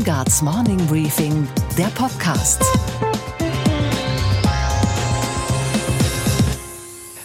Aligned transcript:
Steingarts 0.00 0.40
Morning 0.40 0.78
Briefing, 0.86 1.46
der 1.76 1.88
Podcast. 1.88 2.64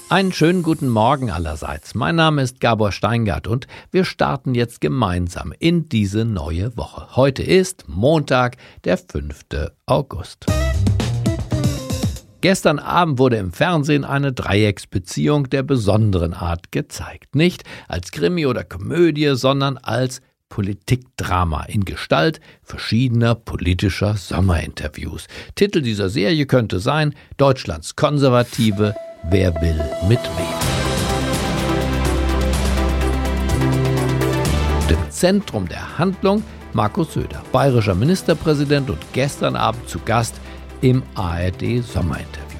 Einen 0.09 0.33
schönen 0.33 0.61
guten 0.61 0.89
Morgen 0.89 1.31
allerseits. 1.31 1.95
Mein 1.95 2.17
Name 2.17 2.41
ist 2.41 2.59
Gabor 2.59 2.91
Steingart 2.91 3.47
und 3.47 3.67
wir 3.91 4.03
starten 4.03 4.55
jetzt 4.55 4.81
gemeinsam 4.81 5.53
in 5.57 5.87
diese 5.87 6.25
neue 6.25 6.75
Woche. 6.75 7.15
Heute 7.15 7.43
ist 7.43 7.85
Montag, 7.87 8.57
der 8.83 8.97
5. 8.97 9.45
August. 9.85 10.45
Gestern 12.41 12.79
Abend 12.79 13.19
wurde 13.19 13.37
im 13.37 13.53
Fernsehen 13.53 14.03
eine 14.03 14.33
Dreiecksbeziehung 14.33 15.49
der 15.49 15.63
besonderen 15.63 16.33
Art 16.33 16.73
gezeigt. 16.73 17.35
Nicht 17.35 17.63
als 17.87 18.11
Krimi 18.11 18.45
oder 18.45 18.65
Komödie, 18.65 19.31
sondern 19.35 19.77
als 19.77 20.21
Politikdrama 20.55 21.65
in 21.65 21.83
Gestalt 21.83 22.39
verschiedener 22.63 23.35
politischer 23.35 24.15
Sommerinterviews. 24.15 25.27
Titel 25.55 25.81
dieser 25.81 26.07
Serie 26.07 26.45
könnte 26.45 26.79
sein 26.79 27.13
Deutschlands 27.35 27.97
Konservative, 27.97 28.95
wer 29.23 29.53
will 29.55 29.77
mit 30.07 30.21
wem? 30.37 30.55
Im 34.87 35.11
Zentrum 35.11 35.67
der 35.67 35.97
Handlung 35.97 36.41
Markus 36.71 37.15
Söder, 37.15 37.43
bayerischer 37.51 37.95
Ministerpräsident 37.95 38.89
und 38.89 38.99
gestern 39.11 39.57
Abend 39.57 39.89
zu 39.89 39.99
Gast 40.05 40.39
im 40.79 41.03
ARD 41.15 41.83
Sommerinterview. 41.83 42.59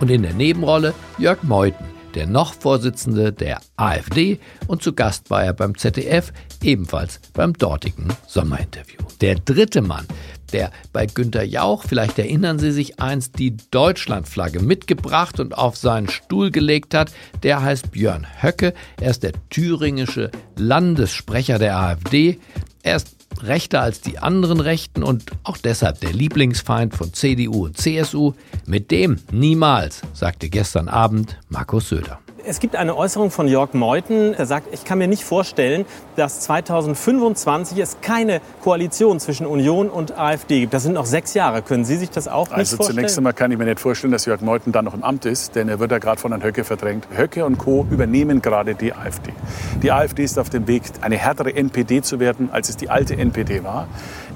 Und 0.00 0.10
in 0.10 0.22
der 0.22 0.32
Nebenrolle 0.32 0.94
Jörg 1.18 1.42
Meuthen, 1.42 1.97
der 2.18 2.26
noch 2.26 2.52
Vorsitzende 2.52 3.32
der 3.32 3.60
AfD 3.76 4.40
und 4.66 4.82
zu 4.82 4.92
Gast 4.92 5.30
war 5.30 5.44
er 5.44 5.52
beim 5.52 5.78
ZDF, 5.78 6.32
ebenfalls 6.64 7.20
beim 7.32 7.52
dortigen 7.52 8.08
Sommerinterview. 8.26 8.98
Der 9.20 9.36
dritte 9.36 9.82
Mann, 9.82 10.04
der 10.52 10.72
bei 10.92 11.06
Günter 11.06 11.44
Jauch, 11.44 11.84
vielleicht 11.86 12.18
erinnern 12.18 12.58
Sie 12.58 12.72
sich 12.72 12.98
einst, 12.98 13.38
die 13.38 13.56
Deutschlandflagge 13.70 14.58
mitgebracht 14.58 15.38
und 15.38 15.56
auf 15.56 15.76
seinen 15.76 16.08
Stuhl 16.08 16.50
gelegt 16.50 16.92
hat, 16.92 17.12
der 17.44 17.62
heißt 17.62 17.92
Björn 17.92 18.26
Höcke. 18.42 18.74
Er 19.00 19.12
ist 19.12 19.22
der 19.22 19.34
thüringische 19.50 20.32
Landessprecher 20.56 21.60
der 21.60 21.78
AfD. 21.78 22.40
Er 22.82 22.96
ist 22.96 23.17
rechter 23.42 23.82
als 23.82 24.00
die 24.00 24.18
anderen 24.18 24.60
Rechten 24.60 25.02
und 25.02 25.30
auch 25.44 25.56
deshalb 25.56 26.00
der 26.00 26.12
Lieblingsfeind 26.12 26.94
von 26.94 27.12
CDU 27.12 27.66
und 27.66 27.76
CSU. 27.76 28.32
Mit 28.66 28.90
dem 28.90 29.18
niemals, 29.30 30.02
sagte 30.14 30.48
gestern 30.48 30.88
Abend 30.88 31.38
Markus 31.48 31.88
Söder. 31.88 32.20
Es 32.50 32.60
gibt 32.60 32.76
eine 32.76 32.96
Äußerung 32.96 33.30
von 33.30 33.46
Jörg 33.46 33.74
Meuthen, 33.74 34.34
der 34.34 34.46
sagt, 34.46 34.72
ich 34.72 34.86
kann 34.86 34.96
mir 34.96 35.06
nicht 35.06 35.22
vorstellen, 35.22 35.84
dass 36.16 36.40
2025 36.40 37.76
es 37.76 37.98
keine 38.00 38.40
Koalition 38.62 39.20
zwischen 39.20 39.46
Union 39.46 39.90
und 39.90 40.16
AfD 40.16 40.60
gibt. 40.60 40.72
Das 40.72 40.82
sind 40.82 40.94
noch 40.94 41.04
sechs 41.04 41.34
Jahre. 41.34 41.60
Können 41.60 41.84
Sie 41.84 41.98
sich 41.98 42.08
das 42.08 42.26
auch 42.26 42.48
nicht 42.48 42.56
also 42.56 42.76
vorstellen? 42.76 43.00
Also 43.00 43.00
zunächst 43.00 43.18
einmal 43.18 43.34
kann 43.34 43.50
ich 43.50 43.58
mir 43.58 43.66
nicht 43.66 43.80
vorstellen, 43.80 44.12
dass 44.12 44.24
Jörg 44.24 44.40
Meuthen 44.40 44.72
da 44.72 44.80
noch 44.80 44.94
im 44.94 45.04
Amt 45.04 45.26
ist, 45.26 45.56
denn 45.56 45.68
er 45.68 45.78
wird 45.78 45.90
ja 45.90 45.98
gerade 45.98 46.18
von 46.18 46.32
Herrn 46.32 46.42
Höcke 46.42 46.64
verdrängt. 46.64 47.06
Höcke 47.14 47.44
und 47.44 47.58
Co. 47.58 47.86
übernehmen 47.90 48.40
gerade 48.40 48.74
die 48.74 48.94
AfD. 48.94 49.34
Die 49.82 49.92
AfD 49.92 50.24
ist 50.24 50.38
auf 50.38 50.48
dem 50.48 50.66
Weg, 50.66 50.84
eine 51.02 51.18
härtere 51.18 51.54
NPD 51.54 52.00
zu 52.00 52.18
werden, 52.18 52.48
als 52.50 52.70
es 52.70 52.78
die 52.78 52.88
alte 52.88 53.14
NPD 53.14 53.62
war. 53.62 53.88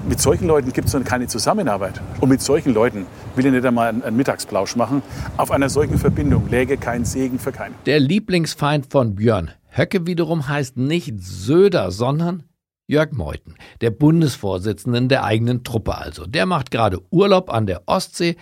Mit 0.07 0.19
solchen 0.19 0.47
Leuten 0.47 0.73
gibt 0.73 0.93
es 0.93 1.03
keine 1.05 1.27
Zusammenarbeit. 1.27 2.01
Und 2.19 2.29
mit 2.29 2.41
solchen 2.41 2.73
Leuten 2.73 3.05
will 3.35 3.45
ich 3.45 3.51
nicht 3.51 3.65
einmal 3.65 3.87
einen 3.87 4.17
Mittagsplausch 4.17 4.75
machen. 4.75 5.01
Auf 5.37 5.49
einer 5.49 5.69
solchen 5.69 5.97
Verbindung 5.97 6.49
läge 6.49 6.77
kein 6.77 7.05
Segen 7.05 7.39
für 7.39 7.53
keinen. 7.53 7.75
Der 7.85 7.99
Lieblingsfeind 7.99 8.91
von 8.91 9.15
Björn 9.15 9.51
Höcke 9.69 10.05
wiederum 10.05 10.47
heißt 10.47 10.77
nicht 10.77 11.13
Söder, 11.19 11.91
sondern 11.91 12.43
Jörg 12.85 13.13
Meuthen, 13.13 13.55
der 13.79 13.91
Bundesvorsitzenden 13.91 15.07
der 15.07 15.23
eigenen 15.23 15.63
Truppe 15.63 15.97
also. 15.97 16.25
Der 16.25 16.45
macht 16.45 16.69
gerade 16.69 16.99
Urlaub 17.09 17.49
an 17.49 17.65
der 17.65 17.83
Ostsee, 17.85 18.35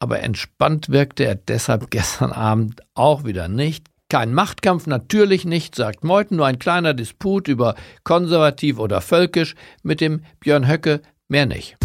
aber 0.00 0.20
entspannt 0.20 0.88
wirkte 0.88 1.24
er 1.24 1.36
deshalb 1.36 1.90
gestern 1.90 2.32
Abend 2.32 2.80
auch 2.94 3.24
wieder 3.24 3.46
nicht. 3.46 3.86
Kein 4.08 4.32
Machtkampf, 4.32 4.86
natürlich 4.86 5.44
nicht, 5.44 5.74
sagt 5.74 6.04
Meuthen, 6.04 6.36
nur 6.36 6.46
ein 6.46 6.60
kleiner 6.60 6.94
Disput 6.94 7.48
über 7.48 7.74
konservativ 8.04 8.78
oder 8.78 9.00
völkisch 9.00 9.56
mit 9.82 10.00
dem 10.00 10.22
Björn 10.38 10.68
Höcke, 10.68 11.00
mehr 11.26 11.44
nicht. 11.46 11.76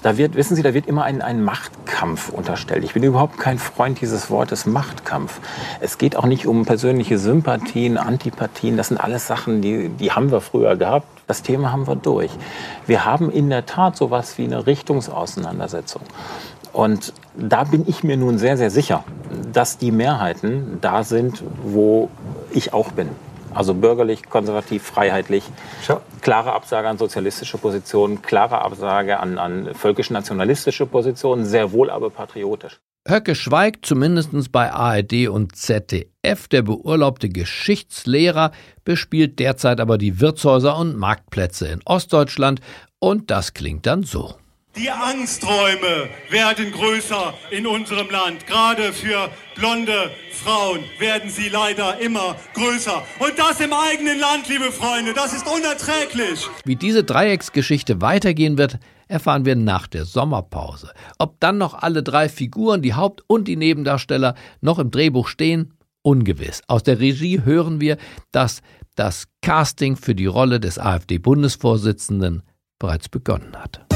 Da 0.00 0.16
wird, 0.16 0.36
wissen 0.36 0.56
Sie, 0.56 0.62
da 0.62 0.72
wird 0.72 0.86
immer 0.86 1.04
ein, 1.04 1.20
ein 1.20 1.42
Machtkampf 1.42 2.30
unterstellt. 2.30 2.82
Ich 2.82 2.94
bin 2.94 3.02
überhaupt 3.02 3.38
kein 3.38 3.58
Freund 3.58 4.00
dieses 4.00 4.30
Wortes 4.30 4.64
Machtkampf. 4.64 5.38
Es 5.80 5.98
geht 5.98 6.16
auch 6.16 6.24
nicht 6.24 6.46
um 6.46 6.64
persönliche 6.64 7.18
Sympathien, 7.18 7.98
Antipathien. 7.98 8.78
Das 8.78 8.88
sind 8.88 8.96
alles 8.96 9.26
Sachen, 9.26 9.60
die, 9.60 9.90
die 9.90 10.12
haben 10.12 10.30
wir 10.30 10.40
früher 10.40 10.76
gehabt. 10.76 11.08
Das 11.26 11.42
Thema 11.42 11.72
haben 11.72 11.86
wir 11.86 11.96
durch. 11.96 12.30
Wir 12.86 13.04
haben 13.04 13.30
in 13.30 13.50
der 13.50 13.66
Tat 13.66 13.98
sowas 13.98 14.38
wie 14.38 14.44
eine 14.44 14.66
Richtungsauseinandersetzung. 14.66 16.00
Und 16.78 17.12
da 17.36 17.64
bin 17.64 17.82
ich 17.88 18.04
mir 18.04 18.16
nun 18.16 18.38
sehr, 18.38 18.56
sehr 18.56 18.70
sicher, 18.70 19.02
dass 19.52 19.78
die 19.78 19.90
Mehrheiten 19.90 20.78
da 20.80 21.02
sind, 21.02 21.42
wo 21.64 22.08
ich 22.52 22.72
auch 22.72 22.92
bin. 22.92 23.08
Also 23.52 23.74
bürgerlich, 23.74 24.22
konservativ, 24.30 24.84
freiheitlich. 24.84 25.42
Klare 26.20 26.52
Absage 26.52 26.86
an 26.86 26.96
sozialistische 26.96 27.58
Positionen, 27.58 28.22
klare 28.22 28.60
Absage 28.62 29.18
an, 29.18 29.38
an 29.38 29.74
völkisch-nationalistische 29.74 30.86
Positionen, 30.86 31.46
sehr 31.46 31.72
wohl 31.72 31.90
aber 31.90 32.10
patriotisch. 32.10 32.78
Höcke 33.08 33.34
schweigt 33.34 33.84
zumindest 33.84 34.52
bei 34.52 34.70
ARD 34.70 35.26
und 35.26 35.56
ZDF. 35.56 36.46
Der 36.46 36.62
beurlaubte 36.62 37.28
Geschichtslehrer 37.28 38.52
bespielt 38.84 39.40
derzeit 39.40 39.80
aber 39.80 39.98
die 39.98 40.20
Wirtshäuser 40.20 40.78
und 40.78 40.96
Marktplätze 40.96 41.66
in 41.66 41.80
Ostdeutschland 41.84 42.60
und 43.00 43.32
das 43.32 43.52
klingt 43.52 43.84
dann 43.84 44.04
so. 44.04 44.36
Die 44.78 44.90
Angsträume 44.90 46.08
werden 46.30 46.70
größer 46.70 47.34
in 47.50 47.66
unserem 47.66 48.08
Land. 48.10 48.46
Gerade 48.46 48.92
für 48.92 49.28
blonde 49.56 50.12
Frauen 50.30 50.84
werden 51.00 51.30
sie 51.30 51.48
leider 51.48 51.98
immer 51.98 52.36
größer. 52.54 53.02
Und 53.18 53.36
das 53.36 53.58
im 53.58 53.72
eigenen 53.72 54.20
Land, 54.20 54.48
liebe 54.48 54.70
Freunde. 54.70 55.14
Das 55.14 55.32
ist 55.32 55.48
unerträglich. 55.48 56.46
Wie 56.64 56.76
diese 56.76 57.02
Dreiecksgeschichte 57.02 58.00
weitergehen 58.00 58.56
wird, 58.56 58.78
erfahren 59.08 59.44
wir 59.44 59.56
nach 59.56 59.88
der 59.88 60.04
Sommerpause. 60.04 60.92
Ob 61.18 61.40
dann 61.40 61.58
noch 61.58 61.74
alle 61.74 62.04
drei 62.04 62.28
Figuren, 62.28 62.80
die 62.80 62.94
Haupt- 62.94 63.24
und 63.26 63.48
die 63.48 63.56
Nebendarsteller, 63.56 64.36
noch 64.60 64.78
im 64.78 64.92
Drehbuch 64.92 65.26
stehen, 65.26 65.74
ungewiss. 66.02 66.62
Aus 66.68 66.84
der 66.84 67.00
Regie 67.00 67.42
hören 67.44 67.80
wir, 67.80 67.96
dass 68.30 68.60
das 68.94 69.24
Casting 69.42 69.96
für 69.96 70.14
die 70.14 70.26
Rolle 70.26 70.60
des 70.60 70.78
AfD-Bundesvorsitzenden 70.78 72.44
bereits 72.78 73.08
begonnen 73.08 73.56
hat 73.56 73.87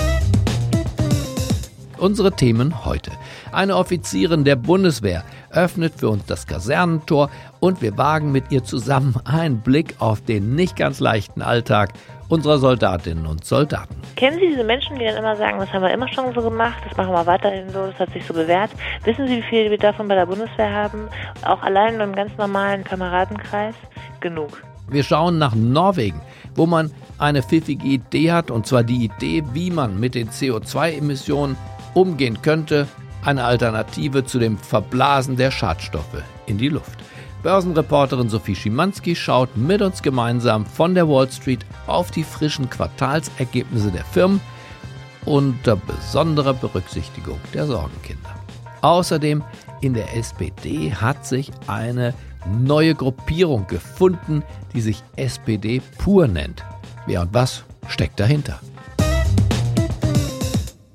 unsere 2.02 2.32
Themen 2.32 2.84
heute. 2.84 3.12
Eine 3.52 3.76
Offizierin 3.76 4.44
der 4.44 4.56
Bundeswehr 4.56 5.22
öffnet 5.50 5.94
für 5.96 6.08
uns 6.08 6.26
das 6.26 6.48
Kasernentor 6.48 7.30
und 7.60 7.80
wir 7.80 7.96
wagen 7.96 8.32
mit 8.32 8.50
ihr 8.50 8.64
zusammen 8.64 9.14
einen 9.24 9.60
Blick 9.60 9.94
auf 10.00 10.20
den 10.20 10.56
nicht 10.56 10.76
ganz 10.76 10.98
leichten 10.98 11.42
Alltag 11.42 11.90
unserer 12.28 12.58
Soldatinnen 12.58 13.26
und 13.26 13.44
Soldaten. 13.44 13.94
Kennen 14.16 14.38
Sie 14.40 14.48
diese 14.48 14.64
Menschen, 14.64 14.98
die 14.98 15.04
dann 15.04 15.16
immer 15.16 15.36
sagen, 15.36 15.60
das 15.60 15.72
haben 15.72 15.82
wir 15.82 15.92
immer 15.92 16.08
schon 16.08 16.34
so 16.34 16.42
gemacht, 16.42 16.82
das 16.88 16.96
machen 16.96 17.12
wir 17.12 17.26
weiterhin 17.26 17.70
so, 17.70 17.86
das 17.86 17.98
hat 18.00 18.12
sich 18.12 18.26
so 18.26 18.34
bewährt? 18.34 18.70
Wissen 19.04 19.28
Sie, 19.28 19.36
wie 19.36 19.42
viel 19.42 19.70
wir 19.70 19.78
davon 19.78 20.08
bei 20.08 20.16
der 20.16 20.26
Bundeswehr 20.26 20.72
haben? 20.72 21.08
Auch 21.44 21.62
allein 21.62 21.94
in 21.94 22.00
einem 22.00 22.14
ganz 22.16 22.36
normalen 22.36 22.82
Kameradenkreis? 22.82 23.74
Genug. 24.20 24.62
Wir 24.88 25.04
schauen 25.04 25.38
nach 25.38 25.54
Norwegen, 25.54 26.20
wo 26.54 26.66
man 26.66 26.90
eine 27.18 27.42
pfiffige 27.42 27.86
Idee 27.86 28.32
hat, 28.32 28.50
und 28.50 28.66
zwar 28.66 28.82
die 28.82 29.04
Idee, 29.04 29.44
wie 29.52 29.70
man 29.70 30.00
mit 30.00 30.14
den 30.14 30.30
CO2-Emissionen 30.30 31.56
umgehen 31.94 32.42
könnte, 32.42 32.88
eine 33.24 33.44
Alternative 33.44 34.24
zu 34.24 34.38
dem 34.38 34.58
Verblasen 34.58 35.36
der 35.36 35.50
Schadstoffe 35.50 36.22
in 36.46 36.58
die 36.58 36.68
Luft. 36.68 36.98
Börsenreporterin 37.42 38.28
Sophie 38.28 38.54
Schimanski 38.54 39.16
schaut 39.16 39.56
mit 39.56 39.82
uns 39.82 40.02
gemeinsam 40.02 40.64
von 40.64 40.94
der 40.94 41.08
Wall 41.08 41.30
Street 41.30 41.66
auf 41.86 42.10
die 42.10 42.24
frischen 42.24 42.70
Quartalsergebnisse 42.70 43.90
der 43.90 44.04
Firmen 44.04 44.40
unter 45.24 45.76
besonderer 45.76 46.54
Berücksichtigung 46.54 47.40
der 47.52 47.66
Sorgenkinder. 47.66 48.34
Außerdem 48.80 49.42
in 49.80 49.94
der 49.94 50.16
SPD 50.16 50.92
hat 50.92 51.26
sich 51.26 51.50
eine 51.66 52.14
neue 52.60 52.94
Gruppierung 52.94 53.66
gefunden, 53.66 54.42
die 54.74 54.80
sich 54.80 55.02
SPD 55.16 55.80
pur 55.98 56.26
nennt. 56.28 56.64
Wer 57.06 57.22
und 57.22 57.34
was 57.34 57.64
steckt 57.88 58.18
dahinter? 58.20 58.60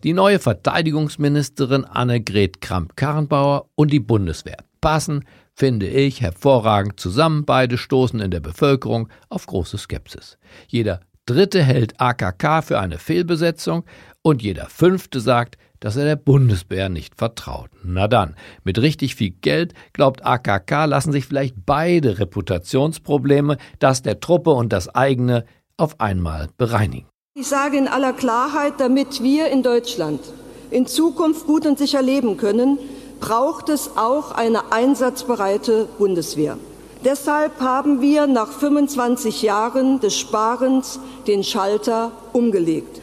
Die 0.07 0.13
neue 0.13 0.39
Verteidigungsministerin 0.39 1.83
Annegret 1.83 2.61
Kramp-Karrenbauer 2.61 3.65
und 3.75 3.91
die 3.91 3.99
Bundeswehr 3.99 4.55
passen, 4.79 5.25
finde 5.53 5.85
ich, 5.85 6.21
hervorragend 6.21 6.97
zusammen. 6.97 7.43
Beide 7.43 7.77
stoßen 7.77 8.21
in 8.21 8.31
der 8.31 8.39
Bevölkerung 8.39 9.09
auf 9.27 9.45
große 9.47 9.77
Skepsis. 9.77 10.37
Jeder 10.69 11.01
Dritte 11.25 11.61
hält 11.61 11.99
AKK 11.99 12.61
für 12.61 12.79
eine 12.79 12.99
Fehlbesetzung 12.99 13.83
und 14.21 14.41
jeder 14.41 14.67
Fünfte 14.67 15.19
sagt, 15.19 15.57
dass 15.81 15.97
er 15.97 16.05
der 16.05 16.15
Bundeswehr 16.15 16.87
nicht 16.87 17.15
vertraut. 17.15 17.69
Na 17.83 18.07
dann, 18.07 18.37
mit 18.63 18.79
richtig 18.79 19.15
viel 19.15 19.31
Geld, 19.31 19.73
glaubt 19.91 20.25
AKK, 20.25 20.85
lassen 20.85 21.11
sich 21.11 21.25
vielleicht 21.25 21.65
beide 21.65 22.17
Reputationsprobleme, 22.17 23.57
das 23.79 24.03
der 24.03 24.21
Truppe 24.21 24.51
und 24.51 24.71
das 24.71 24.87
eigene, 24.87 25.43
auf 25.75 25.99
einmal 25.99 26.47
bereinigen. 26.57 27.09
Ich 27.39 27.49
sage 27.49 27.77
in 27.77 27.87
aller 27.87 28.13
Klarheit, 28.13 28.79
damit 28.79 29.21
wir 29.21 29.49
in 29.51 29.61
Deutschland 29.61 30.21
in 30.71 30.87
Zukunft 30.87 31.45
gut 31.45 31.67
und 31.67 31.77
sicher 31.77 32.01
leben 32.01 32.35
können, 32.35 32.79
braucht 33.19 33.69
es 33.69 33.95
auch 33.95 34.31
eine 34.31 34.71
einsatzbereite 34.71 35.87
Bundeswehr. 35.99 36.57
Deshalb 37.05 37.61
haben 37.61 38.01
wir 38.01 38.25
nach 38.25 38.51
25 38.51 39.43
Jahren 39.43 39.99
des 39.99 40.17
Sparens 40.17 40.99
den 41.27 41.43
Schalter 41.43 42.11
umgelegt. 42.33 43.01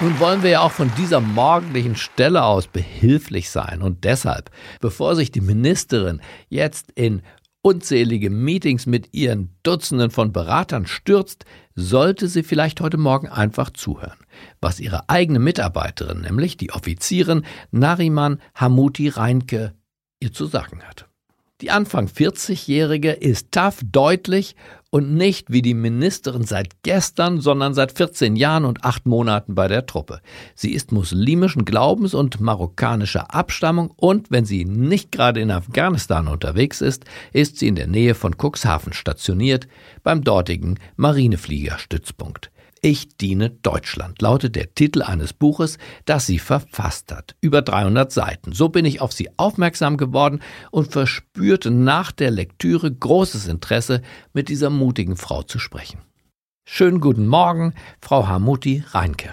Nun 0.00 0.20
wollen 0.20 0.42
wir 0.42 0.50
ja 0.50 0.60
auch 0.60 0.70
von 0.70 0.92
dieser 0.98 1.20
morgendlichen 1.20 1.96
Stelle 1.96 2.44
aus 2.44 2.66
behilflich 2.66 3.48
sein. 3.48 3.80
Und 3.80 4.04
deshalb, 4.04 4.50
bevor 4.80 5.16
sich 5.16 5.32
die 5.32 5.40
Ministerin 5.40 6.20
jetzt 6.50 6.92
in 6.94 7.22
unzählige 7.68 8.30
Meetings 8.30 8.86
mit 8.86 9.12
ihren 9.12 9.54
Dutzenden 9.62 10.10
von 10.10 10.32
Beratern 10.32 10.86
stürzt, 10.86 11.44
sollte 11.74 12.26
sie 12.26 12.42
vielleicht 12.42 12.80
heute 12.80 12.96
Morgen 12.96 13.28
einfach 13.28 13.68
zuhören, 13.68 14.16
was 14.58 14.80
ihre 14.80 15.10
eigene 15.10 15.38
Mitarbeiterin, 15.38 16.22
nämlich 16.22 16.56
die 16.56 16.72
Offizierin 16.72 17.44
Nariman 17.70 18.40
Hamuti 18.54 19.08
Reinke, 19.08 19.74
ihr 20.18 20.32
zu 20.32 20.46
sagen 20.46 20.82
hat. 20.82 21.07
Die 21.60 21.72
Anfang 21.72 22.06
40-Jährige 22.06 23.10
ist 23.10 23.50
tough, 23.50 23.80
deutlich 23.82 24.54
und 24.90 25.14
nicht 25.14 25.50
wie 25.50 25.60
die 25.60 25.74
Ministerin 25.74 26.44
seit 26.44 26.84
gestern, 26.84 27.40
sondern 27.40 27.74
seit 27.74 27.90
14 27.90 28.36
Jahren 28.36 28.64
und 28.64 28.84
8 28.84 29.06
Monaten 29.06 29.56
bei 29.56 29.66
der 29.66 29.84
Truppe. 29.84 30.20
Sie 30.54 30.70
ist 30.70 30.92
muslimischen 30.92 31.64
Glaubens 31.64 32.14
und 32.14 32.38
marokkanischer 32.38 33.34
Abstammung 33.34 33.90
und 33.96 34.30
wenn 34.30 34.44
sie 34.44 34.64
nicht 34.64 35.10
gerade 35.10 35.40
in 35.40 35.50
Afghanistan 35.50 36.28
unterwegs 36.28 36.80
ist, 36.80 37.06
ist 37.32 37.58
sie 37.58 37.66
in 37.66 37.74
der 37.74 37.88
Nähe 37.88 38.14
von 38.14 38.36
Cuxhaven 38.40 38.92
stationiert, 38.92 39.66
beim 40.04 40.22
dortigen 40.22 40.78
Marinefliegerstützpunkt. 40.94 42.52
Ich 42.80 43.16
diene 43.16 43.50
Deutschland 43.50 44.22
lautet 44.22 44.54
der 44.54 44.74
Titel 44.74 45.02
eines 45.02 45.32
Buches, 45.32 45.78
das 46.04 46.26
sie 46.26 46.38
verfasst 46.38 47.12
hat. 47.12 47.34
Über 47.40 47.62
300 47.62 48.12
Seiten. 48.12 48.52
So 48.52 48.68
bin 48.68 48.84
ich 48.84 49.00
auf 49.00 49.12
sie 49.12 49.30
aufmerksam 49.36 49.96
geworden 49.96 50.40
und 50.70 50.92
verspürte 50.92 51.72
nach 51.72 52.12
der 52.12 52.30
Lektüre 52.30 52.92
großes 52.92 53.48
Interesse, 53.48 54.02
mit 54.32 54.48
dieser 54.48 54.70
mutigen 54.70 55.16
Frau 55.16 55.42
zu 55.42 55.58
sprechen. 55.58 56.00
Schönen 56.68 57.00
guten 57.00 57.26
Morgen, 57.26 57.74
Frau 58.00 58.28
Hamuti 58.28 58.84
Reinke. 58.90 59.30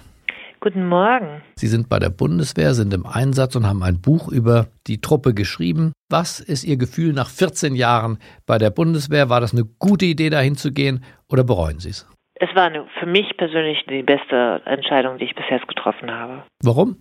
Guten 0.61 0.87
Morgen. 0.87 1.43
Sie 1.57 1.67
sind 1.67 1.89
bei 1.89 1.99
der 1.99 2.09
Bundeswehr, 2.09 2.73
sind 2.73 2.91
im 2.95 3.05
Einsatz 3.05 3.55
und 3.55 3.67
haben 3.67 3.83
ein 3.83 4.01
Buch 4.01 4.29
über 4.29 4.67
die 4.87 4.99
Truppe 4.99 5.35
geschrieben. 5.35 5.91
Was 6.09 6.39
ist 6.39 6.63
Ihr 6.63 6.77
Gefühl 6.77 7.13
nach 7.13 7.29
14 7.29 7.75
Jahren 7.75 8.17
bei 8.47 8.57
der 8.57 8.71
Bundeswehr? 8.71 9.29
War 9.29 9.41
das 9.41 9.53
eine 9.53 9.65
gute 9.65 10.05
Idee, 10.05 10.31
dahin 10.31 10.55
zu 10.55 10.71
gehen 10.71 11.03
oder 11.27 11.43
bereuen 11.43 11.79
Sie 11.79 11.89
es? 11.89 12.07
Es 12.35 12.53
war 12.53 12.65
eine, 12.65 12.85
für 12.99 13.05
mich 13.05 13.37
persönlich 13.37 13.85
die 13.89 14.03
beste 14.03 14.61
Entscheidung, 14.65 15.17
die 15.17 15.25
ich 15.25 15.35
bis 15.35 15.45
jetzt 15.49 15.67
getroffen 15.67 16.11
habe. 16.11 16.43
Warum? 16.63 16.99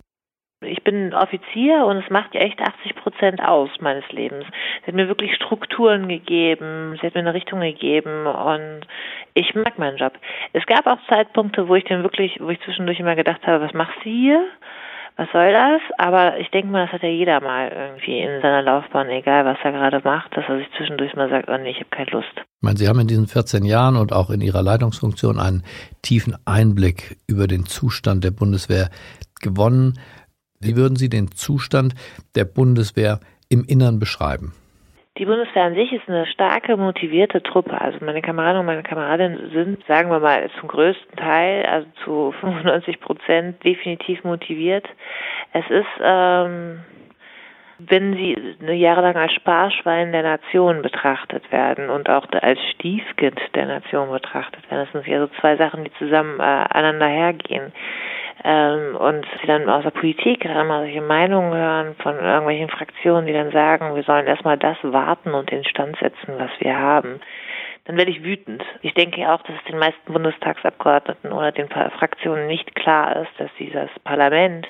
Ich 0.61 0.83
bin 0.83 1.13
Offizier 1.13 1.85
und 1.85 1.97
es 1.97 2.09
macht 2.09 2.33
ja 2.33 2.41
echt 2.41 2.59
80 2.61 2.95
Prozent 2.95 3.41
aus 3.41 3.69
meines 3.81 4.09
Lebens. 4.11 4.45
Sie 4.81 4.87
hat 4.87 4.95
mir 4.95 5.07
wirklich 5.07 5.35
Strukturen 5.35 6.07
gegeben, 6.07 6.97
sie 6.99 7.07
hat 7.07 7.13
mir 7.13 7.19
eine 7.19 7.33
Richtung 7.33 7.59
gegeben 7.59 8.25
und 8.25 8.81
ich 9.33 9.53
mag 9.53 9.77
meinen 9.77 9.97
Job. 9.97 10.13
Es 10.53 10.65
gab 10.65 10.87
auch 10.87 10.97
Zeitpunkte, 11.09 11.67
wo 11.67 11.75
ich 11.75 11.83
dann 11.83 12.03
wirklich, 12.03 12.39
wo 12.39 12.49
ich 12.49 12.61
zwischendurch 12.61 12.99
immer 12.99 13.15
gedacht 13.15 13.45
habe, 13.45 13.65
was 13.65 13.73
machst 13.73 13.97
du 14.03 14.09
hier? 14.09 14.47
Was 15.17 15.29
soll 15.31 15.53
das? 15.53 15.81
Aber 15.97 16.39
ich 16.39 16.49
denke 16.49 16.69
mal, 16.71 16.85
das 16.85 16.93
hat 16.93 17.03
ja 17.03 17.09
jeder 17.09 17.39
mal 17.41 17.69
irgendwie 17.69 18.19
in 18.19 18.41
seiner 18.41 18.61
Laufbahn, 18.61 19.09
egal 19.09 19.45
was 19.45 19.57
er 19.63 19.71
gerade 19.71 20.01
macht, 20.03 20.35
dass 20.35 20.43
er 20.47 20.57
sich 20.57 20.67
zwischendurch 20.77 21.15
mal 21.15 21.29
sagt, 21.29 21.47
oh 21.49 21.57
nee, 21.57 21.71
ich 21.71 21.77
habe 21.77 21.89
keine 21.89 22.11
Lust. 22.11 22.33
Ich 22.35 22.61
meine, 22.61 22.77
Sie 22.77 22.87
haben 22.87 22.99
in 22.99 23.07
diesen 23.07 23.27
14 23.27 23.63
Jahren 23.63 23.95
und 23.95 24.11
auch 24.11 24.29
in 24.29 24.41
Ihrer 24.41 24.61
Leitungsfunktion 24.61 25.39
einen 25.39 25.63
tiefen 26.01 26.35
Einblick 26.45 27.17
über 27.27 27.47
den 27.47 27.65
Zustand 27.65 28.23
der 28.23 28.31
Bundeswehr 28.31 28.89
gewonnen. 29.41 29.99
Wie 30.59 30.75
würden 30.75 30.97
Sie 30.97 31.09
den 31.09 31.31
Zustand 31.31 31.95
der 32.35 32.45
Bundeswehr 32.45 33.19
im 33.47 33.63
Innern 33.63 33.99
beschreiben? 33.99 34.53
Die 35.17 35.25
Bundeswehr 35.25 35.63
an 35.63 35.75
sich 35.75 35.93
ist 35.93 36.09
eine 36.09 36.25
starke, 36.25 36.75
motivierte 36.75 37.41
Truppe. 37.41 37.79
Also 37.79 37.99
meine 38.03 38.21
Kameraden 38.21 38.59
und 38.59 38.65
meine 38.65 38.83
Kameradinnen 38.83 39.49
sind, 39.51 39.85
sagen 39.87 40.09
wir 40.09 40.19
mal, 40.19 40.49
zum 40.59 40.67
größten 40.67 41.15
Teil, 41.15 41.65
also 41.65 41.87
zu 42.03 42.33
95 42.41 42.99
Prozent 42.99 43.63
definitiv 43.63 44.25
motiviert. 44.25 44.85
Es 45.53 45.63
ist, 45.69 45.87
ähm, 46.01 46.81
wenn 47.79 48.13
sie 48.13 48.35
jahrelang 48.73 49.15
als 49.15 49.31
Sparschwein 49.33 50.11
der 50.11 50.23
Nation 50.23 50.81
betrachtet 50.81 51.49
werden 51.49 51.89
und 51.89 52.09
auch 52.09 52.27
als 52.41 52.59
Stiefkind 52.73 53.39
der 53.53 53.67
Nation 53.67 54.11
betrachtet 54.11 54.69
werden, 54.69 54.83
das 54.83 54.91
sind 54.91 55.07
ja 55.07 55.21
so 55.21 55.27
zwei 55.39 55.55
Sachen, 55.55 55.85
die 55.85 55.93
zusammen 55.97 56.41
äh, 56.41 56.43
aneinander 56.43 57.07
hergehen 57.07 57.71
ähm, 58.43 58.95
und 58.95 59.25
sie 59.41 59.47
dann 59.47 59.69
aus 59.69 59.83
der 59.83 59.91
Politik 59.91 60.45
immer 60.45 60.81
solche 60.81 61.01
Meinungen 61.01 61.53
hören 61.53 61.95
von 62.01 62.17
irgendwelchen 62.17 62.69
Fraktionen, 62.69 63.25
die 63.25 63.33
dann 63.33 63.51
sagen, 63.51 63.95
wir 63.95 64.03
sollen 64.03 64.27
erstmal 64.27 64.57
das 64.57 64.77
warten 64.83 65.33
und 65.33 65.51
den 65.51 65.63
Stand 65.63 65.97
setzen, 65.97 66.35
was 66.37 66.51
wir 66.59 66.77
haben, 66.77 67.21
dann 67.85 67.97
werde 67.97 68.11
ich 68.11 68.23
wütend. 68.23 68.63
Ich 68.81 68.93
denke 68.93 69.31
auch, 69.31 69.41
dass 69.43 69.55
es 69.55 69.71
den 69.71 69.79
meisten 69.79 70.11
Bundestagsabgeordneten 70.11 71.31
oder 71.31 71.51
den 71.51 71.69
Fraktionen 71.69 72.47
nicht 72.47 72.75
klar 72.75 73.15
ist, 73.17 73.31
dass 73.37 73.49
dieses 73.59 73.89
Parlament 74.03 74.67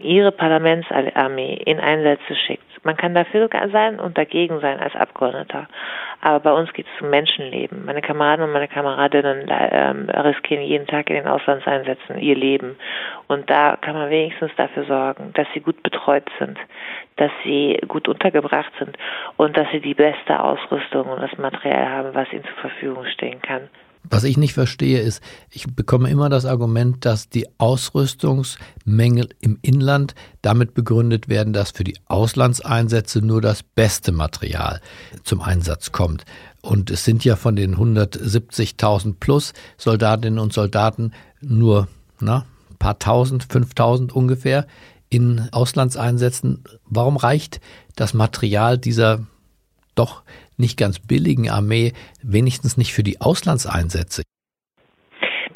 ihre 0.00 0.32
Parlamentsarmee 0.32 1.54
in 1.64 1.78
Einsätze 1.78 2.34
schickt. 2.34 2.64
Man 2.82 2.96
kann 2.96 3.14
dafür 3.14 3.48
sein 3.72 4.00
und 4.00 4.16
dagegen 4.16 4.60
sein 4.60 4.80
als 4.80 4.94
Abgeordneter. 4.96 5.68
Aber 6.22 6.40
bei 6.40 6.52
uns 6.52 6.72
geht 6.72 6.86
es 6.86 7.02
um 7.02 7.10
Menschenleben. 7.10 7.84
Meine 7.84 8.00
Kameraden 8.00 8.44
und 8.44 8.52
meine 8.52 8.68
Kameradinnen 8.68 9.46
ähm, 9.50 10.08
riskieren 10.10 10.64
jeden 10.64 10.86
Tag 10.86 11.08
in 11.10 11.16
den 11.16 11.28
Auslandseinsätzen 11.28 12.18
ihr 12.18 12.34
Leben. 12.34 12.76
Und 13.28 13.48
da 13.50 13.76
kann 13.76 13.94
man 13.94 14.10
wenigstens 14.10 14.50
dafür 14.56 14.84
sorgen, 14.84 15.32
dass 15.34 15.46
sie 15.54 15.60
gut 15.60 15.82
betreut 15.82 16.28
sind, 16.38 16.58
dass 17.16 17.30
sie 17.44 17.78
gut 17.86 18.08
untergebracht 18.08 18.72
sind 18.78 18.96
und 19.36 19.56
dass 19.56 19.70
sie 19.72 19.80
die 19.80 19.94
beste 19.94 20.42
Ausrüstung 20.42 21.06
und 21.06 21.22
das 21.22 21.36
Material 21.38 21.88
haben, 21.88 22.14
was 22.14 22.32
ihnen 22.32 22.44
zur 22.44 22.70
Verfügung 22.70 23.04
stehen 23.06 23.40
kann. 23.42 23.68
Was 24.08 24.24
ich 24.24 24.36
nicht 24.36 24.54
verstehe, 24.54 25.00
ist, 25.00 25.22
ich 25.50 25.66
bekomme 25.74 26.08
immer 26.08 26.28
das 26.28 26.46
Argument, 26.46 27.04
dass 27.04 27.28
die 27.28 27.46
Ausrüstungsmängel 27.58 29.28
im 29.40 29.58
Inland 29.62 30.14
damit 30.42 30.74
begründet 30.74 31.28
werden, 31.28 31.52
dass 31.52 31.70
für 31.70 31.84
die 31.84 31.98
Auslandseinsätze 32.06 33.20
nur 33.20 33.42
das 33.42 33.62
beste 33.62 34.12
Material 34.12 34.80
zum 35.22 35.42
Einsatz 35.42 35.92
kommt. 35.92 36.24
Und 36.62 36.90
es 36.90 37.04
sind 37.04 37.24
ja 37.24 37.36
von 37.36 37.56
den 37.56 37.76
170.000 37.76 39.16
plus 39.20 39.52
Soldatinnen 39.76 40.38
und 40.38 40.52
Soldaten 40.52 41.12
nur 41.40 41.88
ein 42.20 42.42
paar 42.78 42.98
tausend, 42.98 43.44
5000 43.44 44.12
ungefähr 44.12 44.66
in 45.08 45.48
Auslandseinsätzen. 45.52 46.64
Warum 46.86 47.16
reicht 47.16 47.60
das 47.96 48.14
Material 48.14 48.78
dieser 48.78 49.26
doch 49.94 50.22
nicht 50.60 50.78
ganz 50.78 50.98
billigen 50.98 51.50
Armee 51.50 51.92
wenigstens 52.22 52.76
nicht 52.76 52.92
für 52.92 53.02
die 53.02 53.20
Auslandseinsätze? 53.20 54.22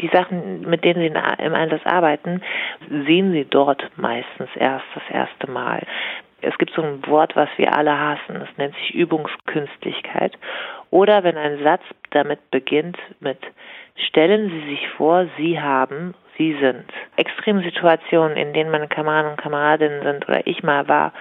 Die 0.01 0.11
Sachen, 0.13 0.69
mit 0.69 0.85
denen 0.85 1.01
Sie 1.01 1.45
im 1.45 1.55
Einsatz 1.55 1.83
arbeiten, 1.85 2.43
sehen 3.07 3.33
Sie 3.33 3.47
dort 3.49 3.83
meistens 3.97 4.49
erst 4.57 4.85
das 4.95 5.05
erste 5.11 5.51
Mal. 5.51 5.87
Es 6.43 6.59
gibt 6.59 6.73
so 6.75 6.83
ein 6.83 7.07
Wort, 7.07 7.37
was 7.37 7.49
wir 7.57 7.75
alle 7.75 7.99
hassen. 7.99 8.37
Es 8.37 8.59
nennt 8.59 8.75
sich 8.75 8.95
Übungskünstlichkeit. 8.95 10.37
Oder 10.95 11.25
wenn 11.25 11.37
ein 11.37 11.61
Satz 11.65 11.83
damit 12.11 12.53
beginnt 12.53 12.97
mit 13.19 13.39
Stellen 13.97 14.49
Sie 14.49 14.71
sich 14.71 14.89
vor, 14.97 15.27
Sie 15.37 15.61
haben 15.61 16.15
sie 16.37 16.57
sind. 16.61 16.85
Extremsituationen, 17.17 18.37
in 18.37 18.53
denen 18.53 18.71
meine 18.71 18.89
Kameraden 18.89 19.33
und 19.33 19.41
Kameradinnen 19.41 20.03
sind 20.03 20.29
oder 20.29 20.47
ich 20.47 20.63
mal 20.63 20.87
war, 20.89 21.13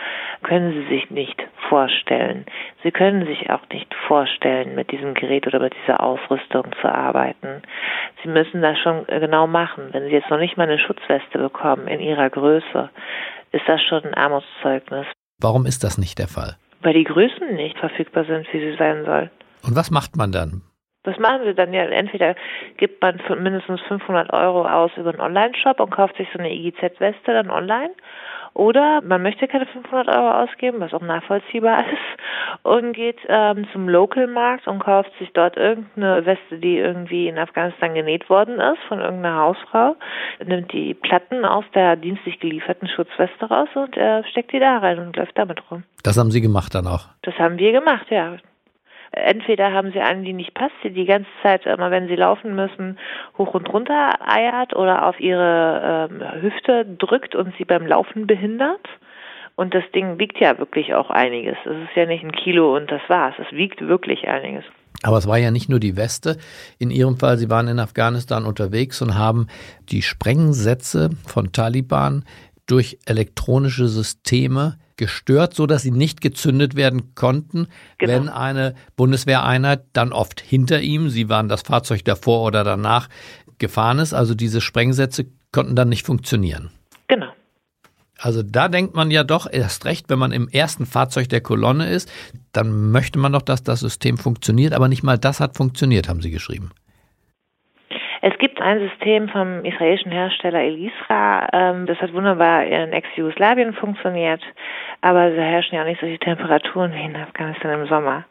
können 0.44 0.74
sie 0.74 0.96
sich 0.96 1.10
nicht 1.10 1.42
vorstellen. 1.70 2.46
Sie 2.84 2.92
können 2.92 3.26
sich 3.26 3.50
auch 3.50 3.62
nicht 3.72 3.94
vorstellen, 4.08 4.76
mit 4.76 4.92
diesem 4.92 5.14
Gerät 5.14 5.48
oder 5.48 5.60
mit 5.60 5.74
dieser 5.84 6.02
Ausrüstung 6.02 6.66
zu 6.82 6.88
arbeiten. 6.88 7.62
Sie 8.24 8.30
müssen 8.30 8.62
das 8.62 8.78
schon 8.80 9.06
genau 9.08 9.48
machen. 9.48 9.90
Wenn 9.92 10.06
sie 10.06 10.14
jetzt 10.14 10.30
noch 10.30 10.40
nicht 10.40 10.58
mal 10.58 10.68
eine 10.68 10.80
Schutzweste 10.80 11.38
bekommen 11.38 11.88
in 11.88 12.00
ihrer 12.00 12.30
Größe, 12.30 12.90
ist 13.52 13.68
das 13.68 13.82
schon 13.84 14.04
ein 14.04 14.14
Armutszeugnis. 14.14 15.06
Warum 15.40 15.66
ist 15.66 15.84
das 15.84 15.98
nicht 15.98 16.20
der 16.20 16.28
Fall? 16.28 16.58
Weil 16.82 16.94
die 16.94 17.06
Größen 17.06 17.56
nicht 17.56 17.78
verfügbar 17.78 18.26
sind, 18.26 18.52
wie 18.52 18.60
sie 18.60 18.76
sein 18.78 19.06
sollen. 19.06 19.30
Und 19.64 19.76
was 19.76 19.92
macht 19.92 20.16
man 20.16 20.32
dann? 20.32 20.62
Das 21.04 21.20
machen 21.20 21.42
sie 21.46 21.54
dann 21.54 21.74
ja. 21.74 21.84
Entweder 21.84 22.36
gibt 22.78 23.02
man 23.02 23.20
mindestens 23.42 23.82
500 23.82 24.32
Euro 24.32 24.66
aus 24.66 24.92
über 24.96 25.10
einen 25.10 25.20
Online-Shop 25.20 25.80
und 25.80 25.92
kauft 25.92 26.16
sich 26.18 26.28
so 26.32 26.40
eine 26.40 26.54
IGZ-Weste 26.54 27.34
dann 27.34 27.50
online. 27.50 27.92
Oder 28.54 29.02
man 29.02 29.24
möchte 29.24 29.48
keine 29.48 29.66
500 29.66 30.08
Euro 30.10 30.32
ausgeben, 30.44 30.80
was 30.80 30.94
auch 30.94 31.02
nachvollziehbar 31.02 31.80
ist, 31.92 32.62
und 32.62 32.94
geht 32.94 33.18
ähm, 33.28 33.68
zum 33.74 33.90
Local-Markt 33.90 34.68
und 34.68 34.80
kauft 34.80 35.12
sich 35.18 35.32
dort 35.34 35.58
irgendeine 35.58 36.26
Weste, 36.26 36.60
die 36.60 36.78
irgendwie 36.78 37.28
in 37.28 37.40
Afghanistan 37.40 37.96
genäht 37.96 38.30
worden 38.30 38.60
ist 38.60 38.82
von 38.88 39.00
irgendeiner 39.00 39.38
Hausfrau, 39.40 39.96
nimmt 40.46 40.72
die 40.72 40.94
Platten 40.94 41.46
aus 41.46 41.66
der 41.74 41.96
dienstlich 41.96 42.40
gelieferten 42.40 42.88
Schutzweste 42.88 43.46
raus 43.46 43.70
und 43.74 43.98
äh, 43.98 44.24
steckt 44.30 44.54
die 44.54 44.60
da 44.60 44.78
rein 44.78 45.00
und 45.00 45.16
läuft 45.16 45.38
damit 45.38 45.60
rum. 45.72 45.84
Das 46.04 46.18
haben 46.18 46.30
Sie 46.30 46.42
gemacht 46.42 46.76
dann 46.76 46.86
auch? 46.86 47.08
Das 47.24 47.34
haben 47.40 47.58
wir 47.58 47.72
gemacht, 47.72 48.06
ja 48.12 48.38
entweder 49.14 49.72
haben 49.72 49.92
sie 49.92 50.00
einen, 50.00 50.24
die 50.24 50.34
nicht 50.34 50.54
passt, 50.54 50.76
die 50.84 50.92
die 50.92 51.06
ganze 51.06 51.30
Zeit 51.42 51.66
immer, 51.66 51.92
wenn 51.92 52.08
sie 52.08 52.16
laufen 52.16 52.56
müssen, 52.56 52.98
hoch 53.38 53.54
und 53.54 53.72
runter 53.72 54.20
eiert 54.28 54.76
oder 54.76 55.08
auf 55.08 55.20
ihre 55.20 56.10
ähm, 56.12 56.42
Hüfte 56.42 56.86
drückt 56.86 57.36
und 57.36 57.54
sie 57.58 57.66
beim 57.66 57.86
Laufen 57.86 58.28
behindert. 58.28 58.88
Und 59.56 59.76
das 59.76 59.84
Ding 59.94 60.18
wiegt 60.18 60.40
ja 60.40 60.58
wirklich 60.58 60.96
auch 60.96 61.12
einiges. 61.12 61.58
Es 61.66 61.78
ist 61.90 61.96
ja 61.96 62.06
nicht 62.06 62.24
ein 62.24 62.32
Kilo 62.32 62.76
und 62.76 62.90
das 62.92 63.02
war's. 63.08 63.36
Es 63.38 63.56
wiegt 63.56 63.82
wirklich 63.82 64.28
einiges. 64.28 64.64
Aber 65.04 65.18
es 65.18 65.28
war 65.28 65.38
ja 65.38 65.52
nicht 65.52 65.70
nur 65.70 65.80
die 65.80 65.96
Weste. 65.96 66.38
In 66.80 66.90
Ihrem 66.90 67.18
Fall, 67.18 67.38
Sie 67.38 67.50
waren 67.50 67.68
in 67.68 67.80
Afghanistan 67.80 68.46
unterwegs 68.46 69.02
und 69.02 69.16
haben 69.16 69.48
die 69.90 70.02
Sprengsätze 70.02 71.12
von 71.28 71.52
Taliban 71.52 72.26
durch 72.66 72.98
elektronische 73.06 73.88
Systeme 73.88 74.78
gestört, 74.98 75.54
so 75.54 75.66
dass 75.66 75.82
sie 75.82 75.92
nicht 75.92 76.22
gezündet 76.22 76.76
werden 76.76 77.16
konnten, 77.16 77.68
genau. 77.98 78.14
wenn 78.14 78.30
eine 78.30 78.76
Bundeswehreinheit 78.96 79.84
dann 79.94 80.14
oft 80.14 80.40
hinter 80.40 80.82
ihm, 80.82 81.10
sie 81.10 81.30
waren 81.30 81.50
das 81.50 81.62
Fahrzeug 81.62 82.04
davor 82.06 82.44
oder 82.44 82.64
danach 82.64 83.10
gefahren 83.58 84.00
ist, 84.00 84.14
also 84.14 84.36
diese 84.36 84.62
Sprengsätze 84.62 85.28
konnten 85.52 85.76
dann 85.76 85.90
nicht 85.90 86.06
funktionieren. 86.06 86.70
Genau. 87.08 87.32
Also 88.18 88.42
da 88.42 88.70
denkt 88.70 88.96
man 88.96 89.12
ja 89.12 89.24
doch 89.24 89.48
erst 89.52 89.86
recht, 89.86 90.10
wenn 90.10 90.20
man 90.20 90.32
im 90.32 90.48
ersten 90.48 90.86
Fahrzeug 90.86 91.28
der 91.30 91.42
Kolonne 91.42 91.90
ist, 91.90 92.10
dann 92.54 92.92
möchte 92.92 93.20
man 93.20 93.34
doch, 93.34 93.42
dass 93.42 93.64
das 93.64 93.82
System 93.82 94.18
funktioniert, 94.18 94.74
aber 94.74 94.88
nicht 94.88 95.04
mal 95.04 95.18
das 95.18 95.40
hat 95.40 95.58
funktioniert, 95.58 96.08
haben 96.08 96.22
Sie 96.22 96.32
geschrieben. 96.32 96.72
Es 98.26 98.38
gibt 98.38 98.62
ein 98.62 98.80
System 98.80 99.28
vom 99.28 99.66
israelischen 99.66 100.10
Hersteller 100.10 100.62
Elisra, 100.62 101.46
ähm, 101.52 101.86
das 101.88 102.00
hat 102.00 102.14
wunderbar 102.14 102.64
in 102.64 102.94
Ex-Jugoslawien 102.94 103.74
funktioniert, 103.74 104.42
aber 105.02 105.30
da 105.30 105.42
herrschen 105.42 105.76
ja 105.76 105.82
auch 105.82 105.86
nicht 105.86 106.00
solche 106.00 106.20
Temperaturen 106.20 106.94
wie 106.94 107.04
in 107.04 107.18
Afghanistan 107.18 107.82
im 107.82 107.88
Sommer. 107.88 108.24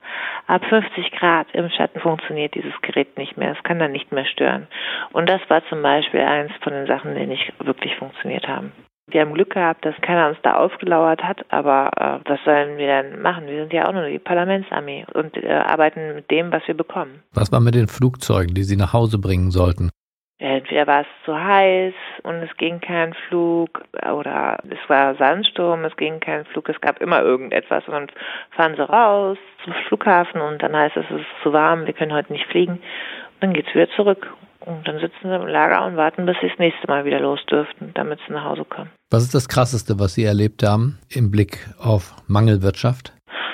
Ab 0.47 0.65
50 0.65 1.11
Grad 1.13 1.47
im 1.53 1.69
Schatten 1.69 2.01
funktioniert 2.01 2.55
dieses 2.55 2.73
Gerät 2.81 3.19
nicht 3.19 3.37
mehr, 3.37 3.53
es 3.53 3.63
kann 3.65 3.79
dann 3.81 3.93
nicht 3.93 4.11
mehr 4.13 4.25
stören. 4.25 4.67
Und 5.13 5.29
das 5.29 5.43
war 5.49 5.63
zum 5.67 5.83
Beispiel 5.83 6.21
eins 6.21 6.53
von 6.63 6.73
den 6.73 6.87
Sachen, 6.87 7.15
die 7.15 7.27
nicht 7.27 7.53
wirklich 7.63 7.95
funktioniert 7.97 8.49
haben. 8.49 8.73
Wir 9.09 9.21
haben 9.21 9.35
Glück 9.35 9.51
gehabt, 9.51 9.85
dass 9.85 9.95
keiner 10.01 10.29
uns 10.29 10.39
da 10.43 10.55
aufgelauert 10.55 11.23
hat, 11.23 11.45
aber 11.49 11.91
äh, 11.97 12.29
was 12.29 12.39
sollen 12.45 12.79
wir 12.79 12.87
denn 12.87 13.21
machen? 13.21 13.47
Wir 13.47 13.63
sind 13.63 13.73
ja 13.73 13.89
auch 13.89 13.93
nur 13.93 14.07
die 14.07 14.21
Parlamentsarmee 14.21 15.05
und 15.13 15.37
äh, 15.37 15.51
arbeiten 15.51 16.15
mit 16.15 16.31
dem, 16.31 16.53
was 16.53 16.63
wir 16.67 16.77
bekommen. 16.77 17.23
Was 17.33 17.51
war 17.51 17.61
mit 17.61 17.75
den 17.75 17.89
Flugzeugen, 17.89 18.55
die 18.55 18.63
Sie 18.63 18.77
nach 18.77 18.93
Hause 18.93 19.19
bringen 19.19 19.51
sollten? 19.51 19.91
Entweder 20.39 20.87
war 20.89 21.01
es 21.03 21.07
zu 21.25 21.39
heiß 21.39 21.95
und 22.25 22.35
es 22.37 22.57
ging 22.57 22.81
kein 22.81 23.15
Flug 23.29 23.85
oder 24.13 24.59
es 24.69 24.89
war 24.89 25.15
Sandsturm, 25.15 25.85
es 25.85 25.97
ging 25.97 26.19
kein 26.19 26.45
Flug, 26.47 26.69
es 26.69 26.81
gab 26.81 27.01
immer 27.01 27.23
irgendetwas 27.23 27.87
und 27.87 27.93
dann 27.93 28.11
fahren 28.51 28.75
sie 28.75 28.83
raus 28.83 29.39
zum 29.63 29.73
Flughafen 29.87 30.41
und 30.41 30.61
dann 30.61 30.77
heißt 30.77 30.97
es, 30.97 31.05
es 31.11 31.21
ist 31.21 31.43
zu 31.45 31.53
warm, 31.53 31.87
wir 31.87 31.93
können 31.93 32.13
heute 32.13 32.33
nicht 32.33 32.47
fliegen. 32.47 32.73
Und 32.73 33.41
dann 33.41 33.53
geht's 33.53 33.73
wieder 33.73 33.89
zurück 33.91 34.33
und 34.67 34.87
dann 34.87 34.99
sitzen 35.01 35.29
sie 35.29 35.35
im 35.35 35.47
Lager 35.47 35.85
und 35.87 35.97
warten, 35.97 36.27
bis 36.27 36.37
sie 36.41 36.49
das 36.49 36.59
nächste 36.59 36.87
Mal 36.87 37.05
wieder 37.05 37.21
los 37.21 37.41
dürften, 37.51 37.91
damit 37.95 38.19
sie 38.27 38.33
nach 38.33 38.45
Hause 38.45 38.65
kommen. 38.65 38.91
Was 39.11 39.25
ist 39.25 39.35
das 39.35 39.49
Krasseste, 39.49 39.99
was 39.99 40.15
Sie 40.15 40.25
erlebt 40.25 40.63
haben 40.63 40.99
im 41.11 41.31
Blick 41.31 41.59
auf 41.79 42.15
Mangelwirtschaft? 42.29 43.13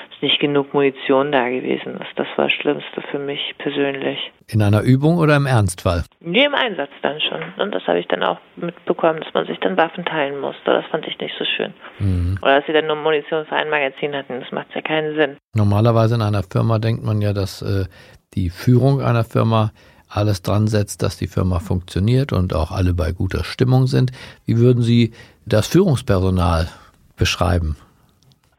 Es 0.09 0.15
ist 0.15 0.23
nicht 0.23 0.39
genug 0.39 0.73
Munition 0.73 1.31
da 1.31 1.49
gewesen. 1.49 1.99
Das 2.15 2.27
war 2.35 2.45
das 2.45 2.53
Schlimmste 2.53 3.01
für 3.09 3.19
mich 3.19 3.39
persönlich. 3.57 4.19
In 4.47 4.61
einer 4.61 4.81
Übung 4.81 5.17
oder 5.17 5.35
im 5.35 5.45
Ernstfall? 5.45 6.03
Nee, 6.19 6.45
im 6.45 6.55
Einsatz 6.55 6.91
dann 7.01 7.19
schon. 7.21 7.41
Und 7.57 7.73
das 7.73 7.83
habe 7.87 7.99
ich 7.99 8.07
dann 8.07 8.23
auch 8.23 8.39
mitbekommen, 8.55 9.21
dass 9.21 9.33
man 9.33 9.45
sich 9.47 9.59
dann 9.59 9.77
Waffen 9.77 10.05
teilen 10.05 10.39
musste. 10.39 10.65
Das 10.65 10.85
fand 10.87 11.07
ich 11.07 11.17
nicht 11.19 11.35
so 11.37 11.45
schön. 11.45 11.73
Mhm. 11.99 12.37
Oder 12.41 12.57
dass 12.57 12.65
sie 12.65 12.73
dann 12.73 12.87
nur 12.87 12.95
Munition 12.95 13.45
für 13.45 13.55
ein 13.55 13.69
Magazin 13.69 14.15
hatten. 14.15 14.39
Das 14.41 14.51
macht 14.51 14.67
ja 14.75 14.81
keinen 14.81 15.15
Sinn. 15.15 15.37
Normalerweise 15.53 16.15
in 16.15 16.21
einer 16.21 16.43
Firma 16.43 16.79
denkt 16.79 17.03
man 17.03 17.21
ja, 17.21 17.33
dass 17.33 17.61
äh, 17.61 17.85
die 18.33 18.49
Führung 18.49 19.01
einer 19.01 19.23
Firma 19.23 19.71
alles 20.09 20.41
dran 20.41 20.67
setzt, 20.67 21.03
dass 21.03 21.17
die 21.17 21.27
Firma 21.27 21.59
funktioniert 21.59 22.33
und 22.33 22.53
auch 22.53 22.71
alle 22.71 22.93
bei 22.93 23.11
guter 23.11 23.43
Stimmung 23.43 23.87
sind. 23.87 24.11
Wie 24.45 24.57
würden 24.57 24.83
Sie 24.83 25.13
das 25.45 25.67
Führungspersonal 25.67 26.67
beschreiben? 27.15 27.77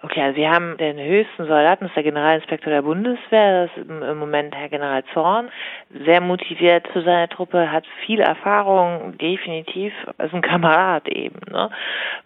Okay, 0.02 0.22
also 0.22 0.36
wir 0.36 0.50
haben 0.50 0.78
den 0.78 0.98
höchsten 0.98 1.46
Soldaten, 1.46 1.84
das 1.84 1.90
ist 1.90 1.96
der 1.96 2.04
Generalinspektor 2.04 2.72
der 2.72 2.80
Bundeswehr, 2.80 3.66
das 3.66 3.76
ist 3.76 3.90
im 3.90 4.18
Moment 4.18 4.56
Herr 4.56 4.70
General 4.70 5.04
Zorn, 5.12 5.50
sehr 6.06 6.22
motiviert 6.22 6.86
zu 6.94 7.02
seiner 7.02 7.28
Truppe, 7.28 7.70
hat 7.70 7.84
viel 8.06 8.20
Erfahrung, 8.20 9.18
definitiv, 9.18 9.92
ist 10.16 10.32
ein 10.32 10.40
Kamerad 10.40 11.06
eben. 11.08 11.40
Ne? 11.50 11.68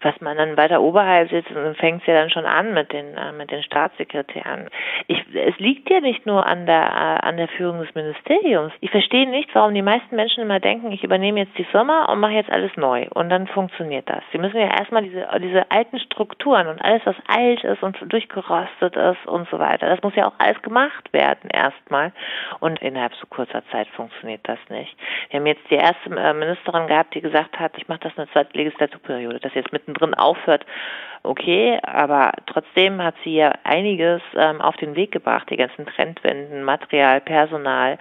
Was 0.03 0.21
man 0.21 0.37
dann 0.37 0.57
weiter 0.57 0.83
oberhalb 0.83 1.31
sitzt, 1.31 1.51
fängt 1.79 2.03
es 2.03 2.07
ja 2.07 2.15
dann 2.15 2.31
schon 2.31 2.47
an 2.47 2.75
mit 2.75 2.93
den 2.93 3.17
äh, 3.17 3.33
mit 3.33 3.51
den 3.51 3.65
Staatssekretären. 3.65 4.69
Ich, 5.09 5.25
es 5.35 5.59
liegt 5.59 5.91
ja 5.91 5.99
nicht 5.99 6.27
nur 6.27 6.47
an 6.47 6.67
der 6.67 6.85
äh, 6.85 7.27
an 7.27 7.37
der 7.37 7.49
Führung 7.49 7.81
des 7.81 7.93
Ministeriums. 7.97 8.73
Ich 8.81 8.91
verstehe 8.91 9.29
nicht, 9.29 9.53
warum 9.53 9.75
die 9.75 9.83
meisten 9.83 10.15
Menschen 10.15 10.45
immer 10.45 10.61
denken, 10.61 10.93
ich 10.93 11.03
übernehme 11.03 11.41
jetzt 11.41 11.59
die 11.59 11.65
Firma 11.65 12.05
und 12.05 12.21
mache 12.21 12.35
jetzt 12.35 12.53
alles 12.53 12.71
neu 12.77 13.07
und 13.15 13.31
dann 13.31 13.49
funktioniert 13.49 14.09
das. 14.09 14.23
Sie 14.31 14.39
müssen 14.39 14.59
ja 14.61 14.69
erstmal 14.69 15.03
diese 15.03 15.27
diese 15.41 15.69
alten 15.73 15.99
Strukturen 15.99 16.69
und 16.69 16.81
alles, 16.81 17.03
was 17.05 17.17
alt 17.27 17.64
ist 17.65 17.83
und 17.83 17.97
durchgerostet 18.13 18.97
ist 18.97 19.27
und 19.27 19.49
so 19.51 19.59
weiter. 19.59 19.89
Das 19.89 20.03
muss 20.03 20.15
ja 20.15 20.29
auch 20.29 20.35
alles 20.39 20.61
gemacht 20.63 21.13
werden 21.13 21.51
erstmal. 21.51 22.13
Und 22.61 22.81
innerhalb 22.83 23.15
so 23.15 23.27
kurzer 23.27 23.63
Zeit 23.71 23.89
funktioniert 23.89 24.41
das 24.45 24.59
nicht. 24.69 24.97
Wir 25.31 25.41
haben 25.41 25.47
jetzt 25.47 25.69
die 25.71 25.77
erste 25.77 26.11
äh, 26.11 26.33
Ministerin 26.33 26.87
gehabt, 26.87 27.15
die 27.15 27.21
gesagt 27.21 27.59
hat, 27.59 27.73
ich 27.77 27.89
mache 27.89 28.01
das 28.01 28.17
eine 28.17 28.29
zweite 28.31 28.57
Legislaturperiode, 28.57 29.41
dass 29.41 29.55
jetzt 29.55 29.73
mittendrin 29.73 30.15
aufhört. 30.15 30.65
Okay, 31.23 31.79
aber 31.83 32.33
trotzdem 32.47 33.03
hat 33.03 33.15
sie 33.25 33.37
ja 33.37 33.53
einiges 33.65 34.21
ähm, 34.37 34.61
auf 34.61 34.77
den 34.77 34.95
Weg 34.95 35.11
gebracht, 35.13 35.49
die 35.51 35.57
ganzen 35.57 35.87
Trendwenden, 35.87 36.65
Material, 36.65 37.21
Personal 37.21 37.99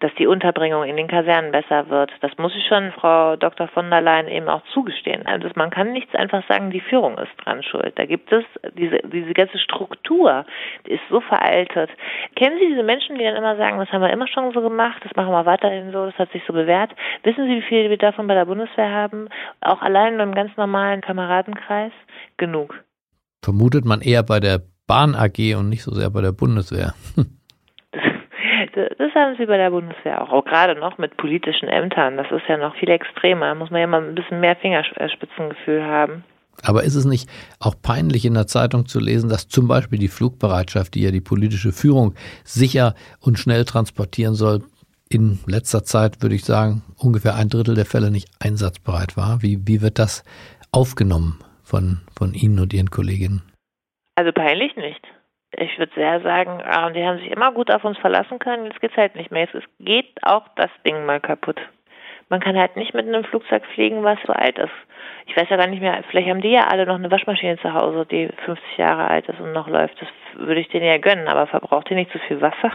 dass 0.00 0.14
die 0.18 0.26
Unterbringung 0.26 0.84
in 0.84 0.96
den 0.96 1.08
Kasernen 1.08 1.52
besser 1.52 1.88
wird. 1.88 2.10
Das 2.20 2.32
muss 2.38 2.54
ich 2.54 2.66
schon 2.66 2.92
Frau 2.92 3.36
Dr. 3.36 3.68
von 3.68 3.90
der 3.90 4.00
Leyen 4.00 4.28
eben 4.28 4.48
auch 4.48 4.62
zugestehen. 4.72 5.26
Also 5.26 5.48
man 5.54 5.70
kann 5.70 5.92
nicht 5.92 6.14
einfach 6.14 6.46
sagen, 6.48 6.70
die 6.70 6.80
Führung 6.80 7.16
ist 7.18 7.32
dran 7.44 7.62
schuld. 7.62 7.92
Da 7.96 8.04
gibt 8.04 8.30
es 8.32 8.44
diese, 8.76 8.98
diese 9.04 9.32
ganze 9.32 9.58
Struktur, 9.58 10.44
die 10.86 10.92
ist 10.92 11.02
so 11.10 11.20
veraltet. 11.20 11.90
Kennen 12.34 12.58
Sie 12.58 12.68
diese 12.68 12.82
Menschen, 12.82 13.16
die 13.16 13.24
dann 13.24 13.36
immer 13.36 13.56
sagen, 13.56 13.78
das 13.78 13.90
haben 13.90 14.02
wir 14.02 14.10
immer 14.10 14.28
schon 14.28 14.52
so 14.52 14.60
gemacht, 14.60 15.02
das 15.02 15.14
machen 15.16 15.32
wir 15.32 15.46
weiterhin 15.46 15.92
so, 15.92 16.06
das 16.06 16.18
hat 16.18 16.30
sich 16.32 16.42
so 16.46 16.52
bewährt. 16.52 16.90
Wissen 17.22 17.46
Sie, 17.46 17.56
wie 17.56 17.62
viel 17.62 17.90
wir 17.90 17.98
davon 17.98 18.26
bei 18.26 18.34
der 18.34 18.44
Bundeswehr 18.44 18.90
haben? 18.90 19.28
Auch 19.60 19.82
allein 19.82 20.20
im 20.20 20.34
ganz 20.34 20.56
normalen 20.56 21.00
Kameradenkreis? 21.00 21.92
Genug. 22.36 22.74
Vermutet 23.42 23.84
man 23.84 24.00
eher 24.02 24.22
bei 24.22 24.40
der 24.40 24.60
Bahn 24.86 25.14
AG 25.14 25.56
und 25.56 25.68
nicht 25.68 25.82
so 25.82 25.92
sehr 25.92 26.10
bei 26.10 26.20
der 26.20 26.32
Bundeswehr. 26.32 26.94
das 28.76 29.14
haben 29.14 29.36
sie 29.38 29.46
bei 29.46 29.56
der 29.56 29.70
Bundeswehr 29.70 30.20
auch, 30.22 30.30
auch 30.30 30.44
gerade 30.44 30.78
noch 30.78 30.98
mit 30.98 31.16
politischen 31.16 31.68
Ämtern. 31.68 32.16
Das 32.16 32.30
ist 32.30 32.46
ja 32.46 32.58
noch 32.58 32.76
viel 32.76 32.90
extremer. 32.90 33.46
Da 33.46 33.54
muss 33.54 33.70
man 33.70 33.80
ja 33.80 33.86
mal 33.86 34.02
ein 34.02 34.14
bisschen 34.14 34.40
mehr 34.40 34.56
Fingerspitzengefühl 34.56 35.82
haben. 35.82 36.24
Aber 36.62 36.84
ist 36.84 36.94
es 36.94 37.04
nicht 37.04 37.28
auch 37.60 37.74
peinlich 37.80 38.24
in 38.24 38.34
der 38.34 38.46
Zeitung 38.46 38.86
zu 38.86 39.00
lesen, 39.00 39.28
dass 39.28 39.48
zum 39.48 39.68
Beispiel 39.68 39.98
die 39.98 40.08
Flugbereitschaft, 40.08 40.94
die 40.94 41.02
ja 41.02 41.10
die 41.10 41.20
politische 41.20 41.72
Führung 41.72 42.14
sicher 42.44 42.94
und 43.20 43.38
schnell 43.38 43.64
transportieren 43.64 44.34
soll, 44.34 44.62
in 45.08 45.38
letzter 45.46 45.84
Zeit, 45.84 46.22
würde 46.22 46.34
ich 46.34 46.44
sagen, 46.44 46.82
ungefähr 46.98 47.36
ein 47.36 47.48
Drittel 47.48 47.74
der 47.74 47.86
Fälle 47.86 48.10
nicht 48.10 48.28
einsatzbereit 48.40 49.16
war? 49.16 49.42
Wie, 49.42 49.66
wie 49.66 49.80
wird 49.80 49.98
das 49.98 50.24
aufgenommen 50.72 51.38
von, 51.62 52.00
von 52.16 52.34
Ihnen 52.34 52.58
und 52.58 52.74
Ihren 52.74 52.90
Kolleginnen? 52.90 53.42
Also 54.16 54.32
peinlich 54.32 54.74
nicht 54.76 55.06
ich 55.58 55.78
würde 55.78 55.92
sehr 55.94 56.20
sagen, 56.20 56.62
ah, 56.64 56.90
die 56.90 57.04
haben 57.04 57.18
sich 57.18 57.30
immer 57.30 57.52
gut 57.52 57.70
auf 57.70 57.84
uns 57.84 57.98
verlassen 57.98 58.38
können, 58.38 58.66
jetzt 58.66 58.80
geht's 58.80 58.96
halt 58.96 59.16
nicht 59.16 59.30
mehr. 59.30 59.48
Jetzt 59.52 59.66
geht 59.80 60.12
auch 60.22 60.46
das 60.56 60.70
Ding 60.86 61.04
mal 61.06 61.20
kaputt. 61.20 61.60
Man 62.28 62.40
kann 62.40 62.56
halt 62.56 62.76
nicht 62.76 62.92
mit 62.92 63.06
einem 63.06 63.24
Flugzeug 63.24 63.62
fliegen, 63.74 64.02
was 64.02 64.18
so 64.26 64.32
alt 64.32 64.58
ist. 64.58 64.72
Ich 65.28 65.36
weiß 65.36 65.48
ja 65.48 65.56
gar 65.56 65.68
nicht 65.68 65.80
mehr, 65.80 66.02
vielleicht 66.10 66.28
haben 66.28 66.40
die 66.40 66.50
ja 66.50 66.66
alle 66.66 66.86
noch 66.86 66.96
eine 66.96 67.10
Waschmaschine 67.10 67.56
zu 67.58 67.72
Hause, 67.72 68.06
die 68.10 68.28
50 68.44 68.78
Jahre 68.78 69.06
alt 69.08 69.28
ist 69.28 69.40
und 69.40 69.52
noch 69.52 69.68
läuft. 69.68 69.94
Das 70.00 70.08
würde 70.36 70.60
ich 70.60 70.68
denen 70.68 70.86
ja 70.86 70.98
gönnen, 70.98 71.28
aber 71.28 71.46
verbraucht 71.46 71.90
ihr 71.90 71.96
nicht 71.96 72.10
zu 72.10 72.18
so 72.18 72.24
viel 72.24 72.40
Wasser? 72.40 72.72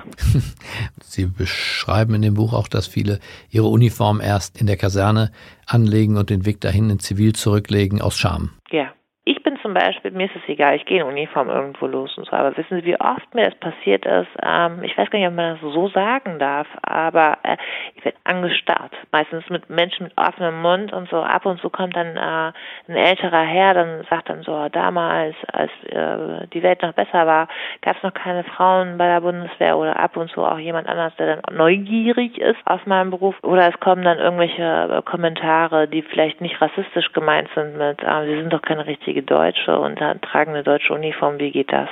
Sie 1.01 1.25
beschreiben 1.25 2.15
in 2.15 2.21
dem 2.21 2.33
Buch 2.35 2.53
auch, 2.53 2.67
dass 2.67 2.87
viele 2.87 3.19
ihre 3.49 3.67
Uniform 3.67 4.21
erst 4.21 4.59
in 4.59 4.67
der 4.67 4.77
Kaserne 4.77 5.31
anlegen 5.65 6.17
und 6.17 6.29
den 6.29 6.45
Weg 6.45 6.61
dahin 6.61 6.89
in 6.89 6.99
Zivil 6.99 7.33
zurücklegen 7.33 8.01
aus 8.01 8.17
Scham. 8.17 8.51
Ja, 8.71 8.93
ich 9.23 9.43
bin 9.43 9.57
zum 9.61 9.73
Beispiel, 9.73 10.11
mir 10.11 10.25
ist 10.25 10.35
es 10.35 10.49
egal, 10.49 10.75
ich 10.75 10.85
gehe 10.85 11.01
in 11.01 11.07
Uniform 11.07 11.49
irgendwo 11.49 11.85
los 11.85 12.17
und 12.17 12.25
so, 12.25 12.31
aber 12.35 12.57
wissen 12.57 12.79
Sie, 12.79 12.85
wie 12.85 12.99
oft 12.99 13.33
mir 13.35 13.49
das 13.49 13.55
passiert 13.59 14.05
ist? 14.05 14.29
Ähm, 14.43 14.83
ich 14.83 14.97
weiß 14.97 15.09
gar 15.09 15.19
nicht, 15.19 15.27
ob 15.27 15.35
man 15.35 15.59
das 15.59 15.73
so 15.73 15.87
sagen 15.89 16.39
darf, 16.39 16.67
aber 16.81 17.37
äh, 17.43 17.57
ich 17.95 18.03
werde 18.03 18.17
angestarrt. 18.23 18.91
Meistens 19.11 19.47
mit 19.49 19.69
Menschen 19.69 20.05
mit 20.05 20.17
offenem 20.17 20.61
Mund 20.61 20.91
und 20.91 21.09
so. 21.09 21.17
Ab 21.17 21.45
und 21.45 21.61
zu 21.61 21.69
kommt 21.69 21.95
dann 21.95 22.17
äh, 22.17 22.51
ein 22.87 22.95
älterer 22.95 23.43
Herr, 23.43 23.75
dann 23.75 24.03
sagt 24.09 24.29
dann 24.29 24.41
so, 24.41 24.69
damals, 24.69 25.35
als 25.51 25.71
äh, 25.89 26.47
die 26.47 26.63
Welt 26.63 26.81
noch 26.81 26.93
besser 26.93 27.27
war, 27.27 27.47
gab 27.81 27.97
es 27.97 28.03
noch 28.03 28.13
keine 28.13 28.43
Frauen 28.43 28.97
bei 28.97 29.05
der 29.05 29.21
Bundeswehr 29.21 29.77
oder 29.77 29.99
ab 29.99 30.17
und 30.17 30.31
zu 30.31 30.41
auch 30.41 30.59
jemand 30.59 30.87
anders, 30.87 31.15
der 31.17 31.35
dann 31.35 31.55
neugierig 31.55 32.39
ist 32.39 32.59
auf 32.65 32.87
meinen 32.87 33.11
Beruf. 33.11 33.35
Oder 33.43 33.67
es 33.67 33.79
kommen 33.79 34.03
dann 34.03 34.17
irgendwelche 34.17 35.03
Kommentare, 35.05 35.87
die 35.87 36.01
vielleicht 36.01 36.41
nicht 36.41 36.59
rassistisch 36.59 37.11
gemeint 37.13 37.49
sind 37.53 37.77
mit, 37.77 38.01
Sie 38.01 38.35
sind 38.35 38.51
doch 38.51 38.61
keine 38.61 38.85
richtige 38.85 39.20
richtige 39.21 39.23
Deutsche 39.23 39.79
und 39.79 39.97
tragen 40.21 40.51
eine 40.51 40.63
deutsche 40.63 40.93
Uniform. 40.93 41.39
Wie 41.39 41.51
geht 41.51 41.71
das? 41.71 41.89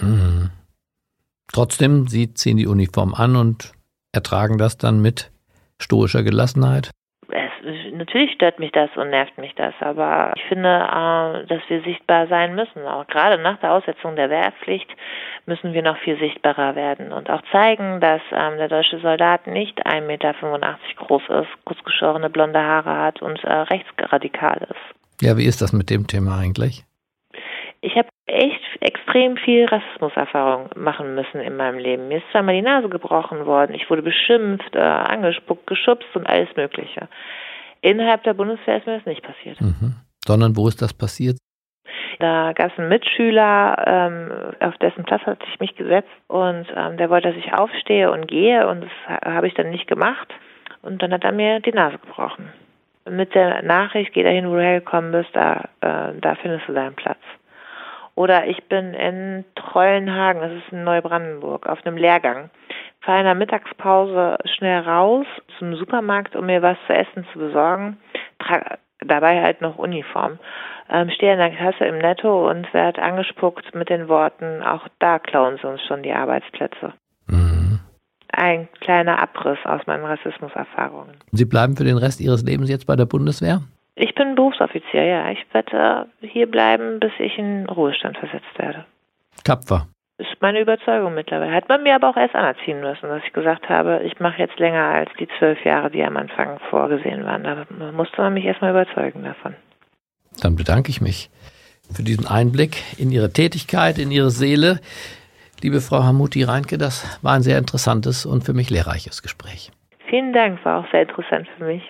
Hm. 0.00 0.50
Trotzdem, 1.52 2.06
Sie 2.06 2.32
ziehen 2.34 2.56
die 2.56 2.66
Uniform 2.66 3.14
an 3.14 3.36
und 3.36 3.72
ertragen 4.12 4.58
das 4.58 4.78
dann 4.78 5.02
mit 5.02 5.30
stoischer 5.80 6.22
Gelassenheit? 6.22 6.90
Es, 7.28 7.92
natürlich 7.92 8.32
stört 8.34 8.58
mich 8.58 8.72
das 8.72 8.90
und 8.96 9.10
nervt 9.10 9.36
mich 9.38 9.54
das, 9.56 9.74
aber 9.80 10.32
ich 10.36 10.44
finde, 10.44 10.68
äh, 10.68 11.46
dass 11.46 11.62
wir 11.68 11.82
sichtbar 11.82 12.28
sein 12.28 12.54
müssen. 12.54 12.86
Auch 12.86 13.06
gerade 13.06 13.42
nach 13.42 13.58
der 13.58 13.72
Aussetzung 13.72 14.14
der 14.14 14.30
Wehrpflicht 14.30 14.88
müssen 15.46 15.72
wir 15.72 15.82
noch 15.82 15.98
viel 15.98 16.18
sichtbarer 16.18 16.76
werden 16.76 17.12
und 17.12 17.30
auch 17.30 17.42
zeigen, 17.50 18.00
dass 18.00 18.22
ähm, 18.32 18.58
der 18.58 18.68
deutsche 18.68 19.00
Soldat 19.00 19.46
nicht 19.46 19.86
1,85 19.86 20.06
Meter 20.06 20.34
groß 20.96 21.22
ist, 21.42 21.64
kurzgeschorene 21.64 22.30
blonde 22.30 22.60
Haare 22.60 22.96
hat 22.96 23.22
und 23.22 23.42
äh, 23.42 23.52
rechtsradikal 23.52 24.68
ist. 24.70 24.99
Ja, 25.20 25.36
wie 25.36 25.44
ist 25.44 25.60
das 25.60 25.72
mit 25.72 25.90
dem 25.90 26.06
Thema 26.06 26.38
eigentlich? 26.38 26.84
Ich 27.82 27.96
habe 27.96 28.08
echt 28.26 28.60
extrem 28.80 29.36
viel 29.36 29.66
Rassismuserfahrung 29.66 30.70
machen 30.76 31.14
müssen 31.14 31.40
in 31.40 31.56
meinem 31.56 31.78
Leben. 31.78 32.08
Mir 32.08 32.18
ist 32.18 32.30
zweimal 32.30 32.54
die 32.54 32.62
Nase 32.62 32.88
gebrochen 32.88 33.46
worden, 33.46 33.74
ich 33.74 33.88
wurde 33.88 34.02
beschimpft, 34.02 34.74
äh, 34.74 34.78
angespuckt, 34.78 35.66
geschubst 35.66 36.08
und 36.14 36.26
alles 36.26 36.48
Mögliche. 36.56 37.08
Innerhalb 37.82 38.22
der 38.24 38.34
Bundeswehr 38.34 38.78
ist 38.78 38.86
mir 38.86 38.96
das 38.96 39.06
nicht 39.06 39.22
passiert. 39.22 39.60
Mhm. 39.60 39.96
Sondern 40.26 40.56
wo 40.56 40.68
ist 40.68 40.82
das 40.82 40.92
passiert? 40.92 41.38
Da 42.18 42.52
gab 42.52 42.70
es 42.70 42.78
einen 42.78 42.90
Mitschüler, 42.90 43.82
ähm, 43.86 44.30
auf 44.60 44.76
dessen 44.78 45.04
Platz 45.04 45.22
hatte 45.22 45.46
ich 45.50 45.58
mich 45.58 45.74
gesetzt 45.74 46.10
und 46.28 46.66
ähm, 46.76 46.98
der 46.98 47.08
wollte, 47.08 47.28
dass 47.28 47.38
ich 47.38 47.54
aufstehe 47.54 48.10
und 48.10 48.28
gehe 48.28 48.68
und 48.68 48.82
das 48.82 49.20
habe 49.24 49.48
ich 49.48 49.54
dann 49.54 49.70
nicht 49.70 49.86
gemacht. 49.86 50.28
Und 50.82 51.02
dann 51.02 51.12
hat 51.12 51.24
er 51.24 51.32
mir 51.32 51.60
die 51.60 51.72
Nase 51.72 51.98
gebrochen. 51.98 52.52
Mit 53.10 53.34
der 53.34 53.62
Nachricht, 53.62 54.12
geh 54.12 54.22
dahin, 54.22 54.48
wo 54.48 54.54
du 54.54 54.62
hergekommen 54.62 55.12
bist, 55.12 55.30
da, 55.32 55.68
äh, 55.80 56.12
da 56.20 56.34
findest 56.36 56.68
du 56.68 56.72
deinen 56.72 56.94
Platz. 56.94 57.18
Oder 58.14 58.46
ich 58.46 58.62
bin 58.64 58.94
in 58.94 59.44
Trollenhagen, 59.54 60.42
das 60.42 60.52
ist 60.52 60.72
in 60.72 60.84
Neubrandenburg, 60.84 61.66
auf 61.66 61.84
einem 61.84 61.96
Lehrgang. 61.96 62.50
Fahre 63.00 63.20
in 63.20 63.24
der 63.24 63.34
Mittagspause 63.34 64.36
schnell 64.44 64.80
raus 64.80 65.26
zum 65.58 65.74
Supermarkt, 65.74 66.36
um 66.36 66.46
mir 66.46 66.62
was 66.62 66.76
zu 66.86 66.92
essen 66.92 67.26
zu 67.32 67.38
besorgen. 67.38 67.98
Trage 68.38 68.78
dabei 69.00 69.42
halt 69.42 69.60
noch 69.60 69.78
Uniform. 69.78 70.38
Ähm, 70.90 71.10
stehe 71.10 71.32
in 71.32 71.38
der 71.38 71.50
Kasse 71.50 71.84
im 71.84 71.98
Netto 71.98 72.48
und 72.50 72.72
werde 72.74 73.02
angespuckt 73.02 73.74
mit 73.74 73.88
den 73.88 74.08
Worten, 74.08 74.62
auch 74.62 74.86
da 74.98 75.18
klauen 75.18 75.56
sie 75.56 75.66
uns 75.66 75.82
schon 75.86 76.02
die 76.02 76.12
Arbeitsplätze. 76.12 76.92
Ein 78.32 78.68
kleiner 78.80 79.20
Abriss 79.22 79.58
aus 79.64 79.86
meinen 79.86 80.04
Rassismuserfahrungen. 80.04 81.16
Sie 81.32 81.44
bleiben 81.44 81.76
für 81.76 81.84
den 81.84 81.96
Rest 81.96 82.20
Ihres 82.20 82.42
Lebens 82.42 82.70
jetzt 82.70 82.86
bei 82.86 82.96
der 82.96 83.06
Bundeswehr? 83.06 83.62
Ich 83.96 84.14
bin 84.14 84.34
Berufsoffizier, 84.34 85.04
ja. 85.04 85.30
Ich 85.30 85.44
werde 85.52 86.06
hier 86.20 86.50
bleiben, 86.50 87.00
bis 87.00 87.12
ich 87.18 87.36
in 87.38 87.66
Ruhestand 87.66 88.16
versetzt 88.16 88.56
werde. 88.56 88.84
Tapfer. 89.44 89.88
Ist 90.18 90.36
meine 90.40 90.60
Überzeugung 90.60 91.14
mittlerweile. 91.14 91.52
Hat 91.52 91.68
man 91.68 91.82
mir 91.82 91.94
aber 91.94 92.10
auch 92.10 92.16
erst 92.16 92.34
anerziehen 92.34 92.80
müssen, 92.80 93.08
dass 93.08 93.22
ich 93.24 93.32
gesagt 93.32 93.68
habe, 93.68 94.02
ich 94.04 94.20
mache 94.20 94.38
jetzt 94.38 94.58
länger 94.58 94.84
als 94.84 95.10
die 95.18 95.28
zwölf 95.38 95.64
Jahre, 95.64 95.90
die 95.90 96.04
am 96.04 96.16
Anfang 96.16 96.58
vorgesehen 96.68 97.24
waren. 97.24 97.42
Da 97.42 97.66
musste 97.92 98.20
man 98.20 98.34
mich 98.34 98.44
erstmal 98.44 98.70
überzeugen 98.70 99.24
davon. 99.24 99.54
Dann 100.42 100.56
bedanke 100.56 100.90
ich 100.90 101.00
mich 101.00 101.30
für 101.92 102.02
diesen 102.02 102.26
Einblick 102.26 102.82
in 102.98 103.10
Ihre 103.10 103.32
Tätigkeit, 103.32 103.98
in 103.98 104.10
Ihre 104.10 104.30
Seele. 104.30 104.80
Liebe 105.62 105.82
Frau 105.82 106.02
Hamuti 106.02 106.42
Reinke, 106.42 106.78
das 106.78 107.04
war 107.20 107.34
ein 107.34 107.42
sehr 107.42 107.58
interessantes 107.58 108.24
und 108.24 108.44
für 108.44 108.54
mich 108.54 108.70
lehrreiches 108.70 109.20
Gespräch. 109.20 109.70
Vielen 110.08 110.32
Dank, 110.32 110.64
war 110.64 110.80
auch 110.80 110.90
sehr 110.90 111.02
interessant 111.02 111.46
für 111.58 111.64
mich. 111.64 111.82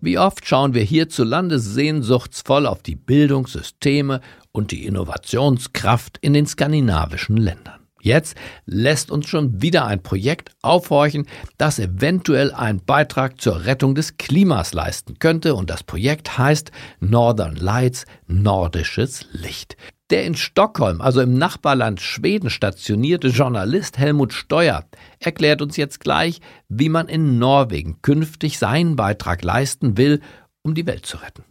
Wie 0.00 0.18
oft 0.18 0.46
schauen 0.48 0.72
wir 0.72 0.82
hierzulande 0.82 1.58
sehnsuchtsvoll 1.58 2.66
auf 2.66 2.82
die 2.82 2.96
Bildungssysteme 2.96 4.20
und 4.52 4.70
die 4.70 4.86
Innovationskraft 4.86 6.18
in 6.22 6.32
den 6.32 6.46
skandinavischen 6.46 7.36
Ländern. 7.36 7.80
Jetzt 8.00 8.36
lässt 8.66 9.12
uns 9.12 9.28
schon 9.28 9.62
wieder 9.62 9.86
ein 9.86 10.02
Projekt 10.02 10.50
aufhorchen, 10.62 11.28
das 11.56 11.78
eventuell 11.78 12.52
einen 12.52 12.84
Beitrag 12.84 13.40
zur 13.40 13.64
Rettung 13.64 13.94
des 13.94 14.16
Klimas 14.16 14.74
leisten 14.74 15.20
könnte, 15.20 15.54
und 15.54 15.70
das 15.70 15.84
Projekt 15.84 16.36
heißt 16.36 16.72
Northern 16.98 17.54
Lights 17.54 18.06
Nordisches 18.26 19.28
Licht. 19.30 19.76
Der 20.12 20.26
in 20.26 20.34
Stockholm, 20.34 21.00
also 21.00 21.22
im 21.22 21.38
Nachbarland 21.38 22.02
Schweden 22.02 22.50
stationierte 22.50 23.28
Journalist 23.28 23.96
Helmut 23.96 24.34
Steuer 24.34 24.84
erklärt 25.18 25.62
uns 25.62 25.78
jetzt 25.78 26.00
gleich, 26.00 26.42
wie 26.68 26.90
man 26.90 27.08
in 27.08 27.38
Norwegen 27.38 28.02
künftig 28.02 28.58
seinen 28.58 28.94
Beitrag 28.94 29.42
leisten 29.42 29.96
will, 29.96 30.20
um 30.60 30.74
die 30.74 30.84
Welt 30.84 31.06
zu 31.06 31.16
retten. 31.16 31.44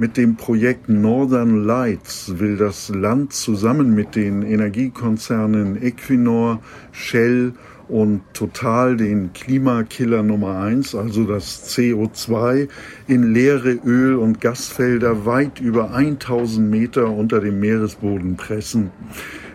Mit 0.00 0.16
dem 0.16 0.36
Projekt 0.36 0.88
Northern 0.88 1.62
Lights 1.62 2.38
will 2.38 2.56
das 2.56 2.88
Land 2.88 3.34
zusammen 3.34 3.94
mit 3.94 4.16
den 4.16 4.40
Energiekonzernen 4.40 5.76
Equinor, 5.82 6.62
Shell 6.90 7.52
und 7.86 8.22
Total 8.32 8.96
den 8.96 9.34
Klimakiller 9.34 10.22
Nummer 10.22 10.58
eins, 10.58 10.94
also 10.94 11.24
das 11.24 11.68
CO2, 11.68 12.70
in 13.08 13.34
leere 13.34 13.72
Öl- 13.72 14.16
und 14.16 14.40
Gasfelder 14.40 15.26
weit 15.26 15.60
über 15.60 15.92
1000 15.92 16.70
Meter 16.70 17.10
unter 17.10 17.40
dem 17.40 17.60
Meeresboden 17.60 18.36
pressen. 18.36 18.92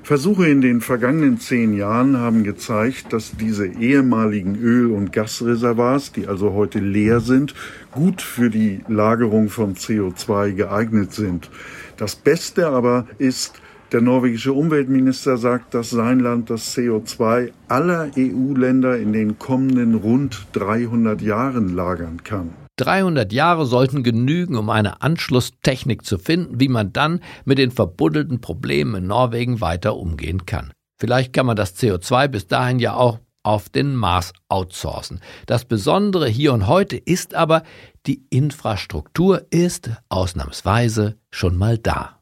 Versuche 0.05 0.47
in 0.47 0.61
den 0.61 0.81
vergangenen 0.81 1.39
zehn 1.39 1.75
Jahren 1.75 2.17
haben 2.17 2.43
gezeigt, 2.43 3.11
dass 3.11 3.35
diese 3.37 3.65
ehemaligen 3.65 4.55
Öl- 4.55 4.91
und 4.91 5.11
Gasreservoirs, 5.11 6.11
die 6.11 6.27
also 6.27 6.53
heute 6.53 6.77
leer 6.77 7.21
sind, 7.21 7.55
gut 7.89 8.21
für 8.21 8.51
die 8.51 8.81
Lagerung 8.87 9.49
von 9.49 9.73
CO2 9.73 10.51
geeignet 10.51 11.11
sind. 11.11 11.49
Das 11.97 12.15
Beste 12.15 12.67
aber 12.67 13.07
ist, 13.17 13.59
der 13.93 14.01
norwegische 14.01 14.53
Umweltminister 14.53 15.37
sagt, 15.37 15.73
dass 15.73 15.89
sein 15.89 16.19
Land 16.19 16.51
das 16.51 16.77
CO2 16.77 17.51
aller 17.67 18.11
EU-Länder 18.15 18.99
in 18.99 19.11
den 19.11 19.39
kommenden 19.39 19.95
rund 19.95 20.45
300 20.53 21.19
Jahren 21.23 21.73
lagern 21.73 22.21
kann. 22.23 22.64
300 22.77 23.31
Jahre 23.31 23.65
sollten 23.65 24.03
genügen, 24.03 24.55
um 24.55 24.69
eine 24.69 25.01
Anschlusstechnik 25.01 26.05
zu 26.05 26.17
finden, 26.17 26.59
wie 26.59 26.67
man 26.67 26.93
dann 26.93 27.21
mit 27.45 27.57
den 27.57 27.71
verbuddelten 27.71 28.41
Problemen 28.41 28.95
in 28.95 29.07
Norwegen 29.07 29.61
weiter 29.61 29.95
umgehen 29.95 30.45
kann. 30.45 30.73
Vielleicht 30.99 31.33
kann 31.33 31.45
man 31.45 31.55
das 31.55 31.77
CO2 31.77 32.27
bis 32.27 32.47
dahin 32.47 32.79
ja 32.79 32.95
auch 32.95 33.19
auf 33.43 33.69
den 33.69 33.95
Mars 33.95 34.33
outsourcen. 34.49 35.19
Das 35.45 35.65
Besondere 35.65 36.27
hier 36.27 36.53
und 36.53 36.67
heute 36.67 36.97
ist 36.97 37.35
aber, 37.35 37.63
die 38.07 38.25
Infrastruktur 38.29 39.45
ist 39.51 39.91
ausnahmsweise 40.09 41.17
schon 41.31 41.55
mal 41.55 41.77
da. 41.77 42.14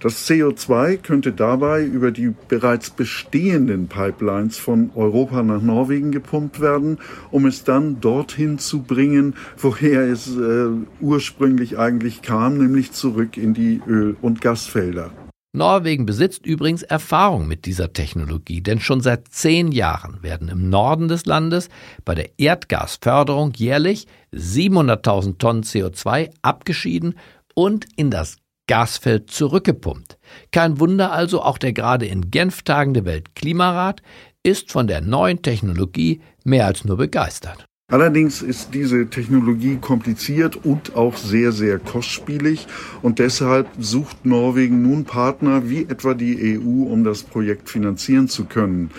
Das 0.00 0.28
CO2 0.28 0.98
könnte 0.98 1.32
dabei 1.32 1.84
über 1.84 2.10
die 2.10 2.34
bereits 2.48 2.90
bestehenden 2.90 3.88
Pipelines 3.88 4.58
von 4.58 4.90
Europa 4.94 5.42
nach 5.42 5.62
Norwegen 5.62 6.12
gepumpt 6.12 6.60
werden, 6.60 6.98
um 7.30 7.46
es 7.46 7.64
dann 7.64 8.00
dorthin 8.00 8.58
zu 8.58 8.82
bringen, 8.82 9.34
woher 9.56 10.02
es 10.02 10.36
äh, 10.36 10.68
ursprünglich 11.00 11.78
eigentlich 11.78 12.22
kam, 12.22 12.58
nämlich 12.58 12.92
zurück 12.92 13.36
in 13.36 13.54
die 13.54 13.80
Öl- 13.86 14.16
und 14.20 14.40
Gasfelder. 14.40 15.10
Norwegen 15.56 16.04
besitzt 16.04 16.44
übrigens 16.44 16.82
Erfahrung 16.82 17.48
mit 17.48 17.64
dieser 17.64 17.94
Technologie, 17.94 18.60
denn 18.60 18.78
schon 18.78 19.00
seit 19.00 19.28
zehn 19.28 19.72
Jahren 19.72 20.22
werden 20.22 20.48
im 20.48 20.68
Norden 20.68 21.08
des 21.08 21.24
Landes 21.24 21.70
bei 22.04 22.14
der 22.14 22.38
Erdgasförderung 22.38 23.54
jährlich 23.54 24.06
700.000 24.34 25.38
Tonnen 25.38 25.62
CO2 25.62 26.28
abgeschieden 26.42 27.14
und 27.54 27.86
in 27.96 28.10
das 28.10 28.36
Gasfeld 28.66 29.30
zurückgepumpt. 29.30 30.18
Kein 30.52 30.80
Wunder 30.80 31.12
also, 31.12 31.42
auch 31.42 31.58
der 31.58 31.72
gerade 31.72 32.06
in 32.06 32.30
Genf 32.30 32.62
tagende 32.62 33.04
Weltklimarat 33.04 34.02
ist 34.42 34.72
von 34.72 34.86
der 34.86 35.00
neuen 35.00 35.42
Technologie 35.42 36.20
mehr 36.44 36.66
als 36.66 36.84
nur 36.84 36.96
begeistert. 36.96 37.66
Allerdings 37.88 38.42
ist 38.42 38.74
diese 38.74 39.06
Technologie 39.06 39.76
kompliziert 39.76 40.56
und 40.64 40.96
auch 40.96 41.16
sehr, 41.16 41.52
sehr 41.52 41.78
kostspielig 41.78 42.66
und 43.00 43.20
deshalb 43.20 43.68
sucht 43.78 44.26
Norwegen 44.26 44.82
nun 44.82 45.04
Partner 45.04 45.68
wie 45.70 45.82
etwa 45.82 46.14
die 46.14 46.58
EU, 46.58 46.92
um 46.92 47.04
das 47.04 47.22
Projekt 47.22 47.70
finanzieren 47.70 48.26
zu 48.26 48.46
können. 48.46 48.90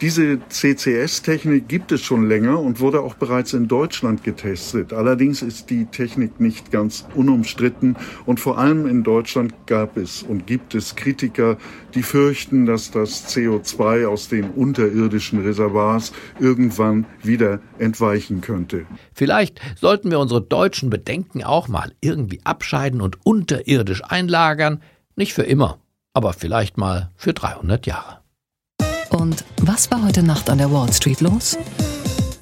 Diese 0.00 0.38
CCS-Technik 0.48 1.66
gibt 1.66 1.90
es 1.90 2.02
schon 2.02 2.28
länger 2.28 2.60
und 2.60 2.78
wurde 2.78 3.00
auch 3.00 3.14
bereits 3.14 3.52
in 3.52 3.66
Deutschland 3.66 4.22
getestet. 4.22 4.92
Allerdings 4.92 5.42
ist 5.42 5.70
die 5.70 5.86
Technik 5.86 6.38
nicht 6.38 6.70
ganz 6.70 7.04
unumstritten 7.16 7.96
und 8.24 8.38
vor 8.38 8.58
allem 8.58 8.86
in 8.86 9.02
Deutschland 9.02 9.54
gab 9.66 9.96
es 9.96 10.22
und 10.22 10.46
gibt 10.46 10.76
es 10.76 10.94
Kritiker, 10.94 11.58
die 11.94 12.04
fürchten, 12.04 12.64
dass 12.64 12.92
das 12.92 13.34
CO2 13.34 14.06
aus 14.06 14.28
den 14.28 14.50
unterirdischen 14.50 15.42
Reservoirs 15.42 16.12
irgendwann 16.38 17.04
wieder 17.24 17.58
entweichen 17.80 18.40
könnte. 18.40 18.86
Vielleicht 19.12 19.60
sollten 19.80 20.12
wir 20.12 20.20
unsere 20.20 20.42
deutschen 20.42 20.90
Bedenken 20.90 21.42
auch 21.42 21.66
mal 21.66 21.90
irgendwie 22.00 22.40
abscheiden 22.44 23.00
und 23.00 23.26
unterirdisch 23.26 24.04
einlagern. 24.04 24.80
Nicht 25.16 25.34
für 25.34 25.42
immer, 25.42 25.80
aber 26.12 26.34
vielleicht 26.34 26.78
mal 26.78 27.10
für 27.16 27.32
300 27.32 27.84
Jahre. 27.84 28.17
Und 29.10 29.44
was 29.62 29.90
war 29.90 30.04
heute 30.04 30.22
Nacht 30.22 30.50
an 30.50 30.58
der 30.58 30.70
Wall 30.70 30.92
Street 30.92 31.20
los? 31.20 31.56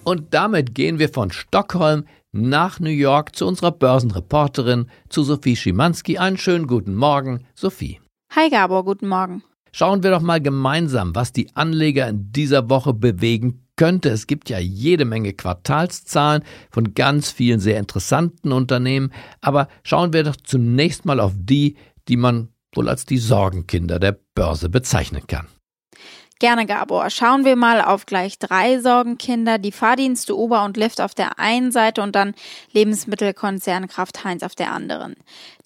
Und 0.04 0.34
damit 0.34 0.74
gehen 0.74 0.98
wir 0.98 1.08
von 1.08 1.30
Stockholm 1.30 2.04
nach 2.32 2.80
New 2.80 2.90
York 2.90 3.34
zu 3.34 3.46
unserer 3.46 3.72
Börsenreporterin, 3.72 4.86
zu 5.08 5.22
Sophie 5.22 5.56
Schimanski. 5.56 6.18
Einen 6.18 6.36
schönen 6.36 6.66
guten 6.66 6.94
Morgen, 6.94 7.46
Sophie. 7.54 8.00
Hi 8.34 8.50
Gabor, 8.50 8.84
guten 8.84 9.08
Morgen. 9.08 9.42
Schauen 9.72 10.02
wir 10.02 10.10
doch 10.10 10.20
mal 10.20 10.40
gemeinsam, 10.40 11.14
was 11.14 11.32
die 11.32 11.54
Anleger 11.54 12.08
in 12.08 12.32
dieser 12.32 12.68
Woche 12.70 12.94
bewegen 12.94 13.66
könnte. 13.76 14.08
Es 14.08 14.26
gibt 14.26 14.48
ja 14.48 14.58
jede 14.58 15.04
Menge 15.04 15.34
Quartalszahlen 15.34 16.42
von 16.70 16.94
ganz 16.94 17.30
vielen 17.30 17.60
sehr 17.60 17.78
interessanten 17.78 18.52
Unternehmen, 18.52 19.12
aber 19.40 19.68
schauen 19.82 20.12
wir 20.12 20.24
doch 20.24 20.36
zunächst 20.36 21.04
mal 21.04 21.20
auf 21.20 21.32
die, 21.36 21.76
die 22.08 22.16
man 22.16 22.48
wohl 22.74 22.88
als 22.88 23.04
die 23.04 23.18
Sorgenkinder 23.18 23.98
der 23.98 24.18
Börse 24.34 24.68
bezeichnen 24.68 25.26
kann. 25.26 25.46
Gerne, 26.38 26.66
Gabor. 26.66 27.08
Schauen 27.08 27.46
wir 27.46 27.56
mal 27.56 27.80
auf 27.80 28.04
gleich 28.04 28.38
drei 28.38 28.78
Sorgenkinder. 28.78 29.56
Die 29.56 29.72
Fahrdienste 29.72 30.36
Uber 30.36 30.66
und 30.66 30.76
Lyft 30.76 31.00
auf 31.00 31.14
der 31.14 31.38
einen 31.38 31.72
Seite 31.72 32.02
und 32.02 32.14
dann 32.14 32.34
Lebensmittelkonzern 32.72 33.88
Kraft 33.88 34.22
Heinz 34.22 34.42
auf 34.42 34.54
der 34.54 34.70
anderen. 34.70 35.16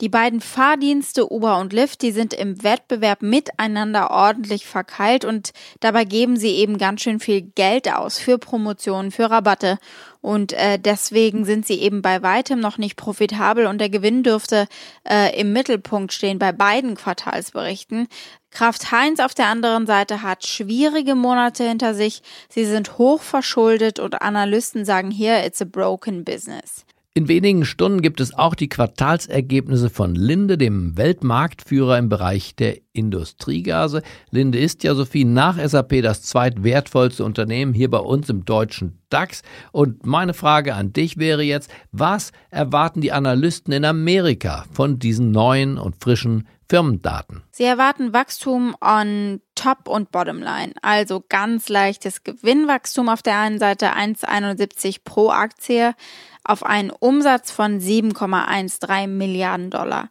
Die 0.01 0.09
beiden 0.09 0.41
Fahrdienste 0.41 1.29
Uber 1.29 1.59
und 1.59 1.73
Lyft, 1.73 2.03
die 2.03 2.13
sind 2.13 2.33
im 2.33 2.63
Wettbewerb 2.63 3.21
miteinander 3.21 4.13
ordentlich 4.13 4.65
verkeilt 4.65 5.25
und 5.25 5.51
dabei 5.81 6.05
geben 6.05 6.37
sie 6.37 6.55
eben 6.55 6.79
ganz 6.79 7.01
schön 7.01 7.19
viel 7.19 7.43
Geld 7.43 7.93
aus 7.93 8.21
für 8.21 8.39
Promotionen, 8.39 9.11
für 9.11 9.29
Rabatte 9.29 9.77
und 10.21 10.53
äh, 10.53 10.79
deswegen 10.79 11.45
sind 11.45 11.67
sie 11.67 11.81
eben 11.81 12.03
bei 12.03 12.23
weitem 12.23 12.61
noch 12.61 12.79
nicht 12.79 12.97
profitabel 12.97 13.67
und 13.67 13.79
der 13.79 13.89
Gewinn 13.89 14.23
dürfte 14.23 14.67
äh, 15.09 15.39
im 15.41 15.53
Mittelpunkt 15.53 16.13
stehen 16.13 16.39
bei 16.39 16.53
beiden 16.53 16.95
Quartalsberichten. 16.95 18.07
Kraft 18.51 18.93
Heinz 18.93 19.21
auf 19.21 19.33
der 19.33 19.47
anderen 19.47 19.87
Seite 19.87 20.23
hat 20.23 20.47
schwierige 20.47 21.15
Monate 21.15 21.67
hinter 21.67 21.95
sich. 21.95 22.23
Sie 22.49 22.65
sind 22.65 22.99
hoch 22.99 23.23
verschuldet 23.23 23.99
und 23.99 24.21
Analysten 24.21 24.85
sagen 24.85 25.11
hier, 25.11 25.45
it's 25.45 25.63
a 25.63 25.65
broken 25.65 26.25
business. 26.25 26.85
In 27.13 27.27
wenigen 27.27 27.65
Stunden 27.65 28.03
gibt 28.03 28.21
es 28.21 28.39
auch 28.39 28.55
die 28.55 28.69
Quartalsergebnisse 28.69 29.91
von 29.91 30.15
Linde, 30.15 30.57
dem 30.57 30.97
Weltmarktführer 30.97 31.99
im 31.99 32.09
Bereich 32.09 32.55
der 32.55 32.77
Industriegase. 32.93 34.03
Linde 34.31 34.61
ist 34.61 34.85
ja, 34.85 34.95
Sophie, 34.95 35.25
nach 35.25 35.59
SAP 35.59 36.03
das 36.03 36.23
zweitwertvollste 36.23 37.25
Unternehmen 37.25 37.75
hier 37.75 37.91
bei 37.91 37.99
uns 37.99 38.29
im 38.29 38.45
deutschen 38.45 39.01
DAX. 39.09 39.43
Und 39.73 40.07
meine 40.07 40.35
Frage 40.35 40.77
an 40.77 40.93
dich 40.93 41.17
wäre 41.17 41.43
jetzt, 41.43 41.69
was 41.91 42.31
erwarten 42.51 43.01
die 43.01 43.11
Analysten 43.11 43.73
in 43.73 43.85
Amerika 43.85 44.67
von 44.73 45.01
diesen 45.01 45.33
neuen 45.33 45.79
und 45.79 45.97
frischen 46.01 46.47
Firmendaten? 46.69 47.43
Sie 47.51 47.65
erwarten 47.65 48.13
Wachstum 48.13 48.77
on 48.81 49.41
Top 49.57 49.89
und 49.89 50.13
Bottomline, 50.13 50.75
also 50.81 51.25
ganz 51.29 51.69
leichtes 51.69 52.23
Gewinnwachstum 52.23 53.09
auf 53.09 53.23
der 53.23 53.41
einen 53.41 53.59
Seite 53.59 53.97
1,71 53.97 54.99
pro 55.05 55.31
Aktie 55.31 55.97
auf 56.45 56.65
einen 56.65 56.91
Umsatz 56.91 57.51
von 57.51 57.81
7,13 57.81 59.07
Milliarden 59.07 59.71
Dollar. 59.71 60.09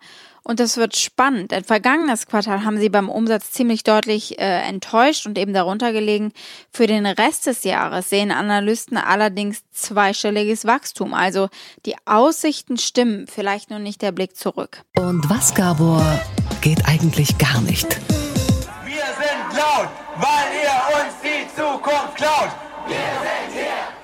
Und 0.49 0.59
das 0.59 0.77
wird 0.77 0.95
spannend, 0.95 1.51
denn 1.51 1.63
vergangenes 1.63 2.25
Quartal 2.25 2.65
haben 2.65 2.79
sie 2.79 2.89
beim 2.89 3.07
Umsatz 3.07 3.51
ziemlich 3.51 3.83
deutlich 3.83 4.39
äh, 4.39 4.61
enttäuscht 4.67 5.27
und 5.27 5.37
eben 5.37 5.53
darunter 5.53 5.91
gelegen. 5.91 6.31
Für 6.71 6.87
den 6.87 7.05
Rest 7.05 7.45
des 7.45 7.63
Jahres 7.63 8.09
sehen 8.09 8.31
Analysten 8.31 8.97
allerdings 8.97 9.61
zweistelliges 9.71 10.65
Wachstum. 10.65 11.13
Also 11.13 11.49
die 11.85 11.93
Aussichten 12.05 12.77
stimmen, 12.77 13.27
vielleicht 13.27 13.69
nur 13.69 13.77
nicht 13.77 14.01
der 14.01 14.11
Blick 14.11 14.35
zurück. 14.35 14.81
Und 14.97 15.29
was, 15.29 15.53
Gabor, 15.53 16.03
geht 16.61 16.83
eigentlich 16.87 17.37
gar 17.37 17.61
nicht? 17.61 17.87
Wir 18.85 19.05
sind 19.19 19.55
laut, 19.55 19.89
weil 20.15 20.47
ihr 20.63 21.03
uns 21.03 21.13
die 21.21 21.55
Zukunft 21.55 22.15
klaut. 22.15 22.49
Wir 22.87 22.95
sind 22.95 23.58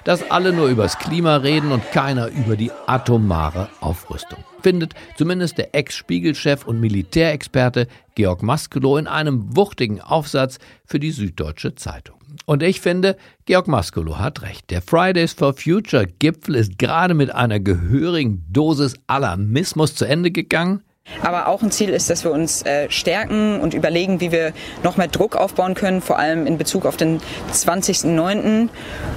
dass 0.05 0.31
alle 0.31 0.53
nur 0.53 0.69
übers 0.69 0.97
Klima 0.97 1.37
reden 1.37 1.71
und 1.71 1.91
keiner 1.91 2.29
über 2.29 2.55
die 2.55 2.71
atomare 2.87 3.69
Aufrüstung. 3.81 4.39
Findet 4.61 4.93
zumindest 5.17 5.57
der 5.57 5.75
Ex-Spiegelchef 5.75 6.65
und 6.65 6.79
Militärexperte 6.79 7.87
Georg 8.15 8.41
Maskelow 8.41 8.97
in 8.97 9.07
einem 9.07 9.55
wuchtigen 9.57 9.99
Aufsatz 9.99 10.59
für 10.85 10.99
die 10.99 11.11
Süddeutsche 11.11 11.75
Zeitung. 11.75 12.15
Und 12.45 12.63
ich 12.63 12.81
finde, 12.81 13.17
Georg 13.45 13.67
Maskelow 13.67 14.17
hat 14.17 14.41
recht. 14.41 14.69
Der 14.69 14.81
Fridays 14.81 15.33
for 15.33 15.53
Future 15.53 16.05
Gipfel 16.05 16.55
ist 16.55 16.77
gerade 16.77 17.13
mit 17.13 17.33
einer 17.33 17.59
gehörigen 17.59 18.45
Dosis 18.49 18.95
Alarmismus 19.07 19.95
zu 19.95 20.05
Ende 20.05 20.31
gegangen. 20.31 20.83
Aber 21.21 21.47
auch 21.47 21.61
ein 21.61 21.71
Ziel 21.71 21.89
ist, 21.89 22.09
dass 22.09 22.23
wir 22.23 22.31
uns 22.31 22.61
äh, 22.63 22.89
stärken 22.89 23.59
und 23.59 23.73
überlegen, 23.73 24.21
wie 24.21 24.31
wir 24.31 24.53
noch 24.83 24.97
mehr 24.97 25.07
Druck 25.07 25.35
aufbauen 25.35 25.73
können, 25.73 26.01
vor 26.01 26.19
allem 26.19 26.45
in 26.45 26.57
Bezug 26.57 26.85
auf 26.85 26.97
den 26.97 27.19
20.09., 27.51 28.69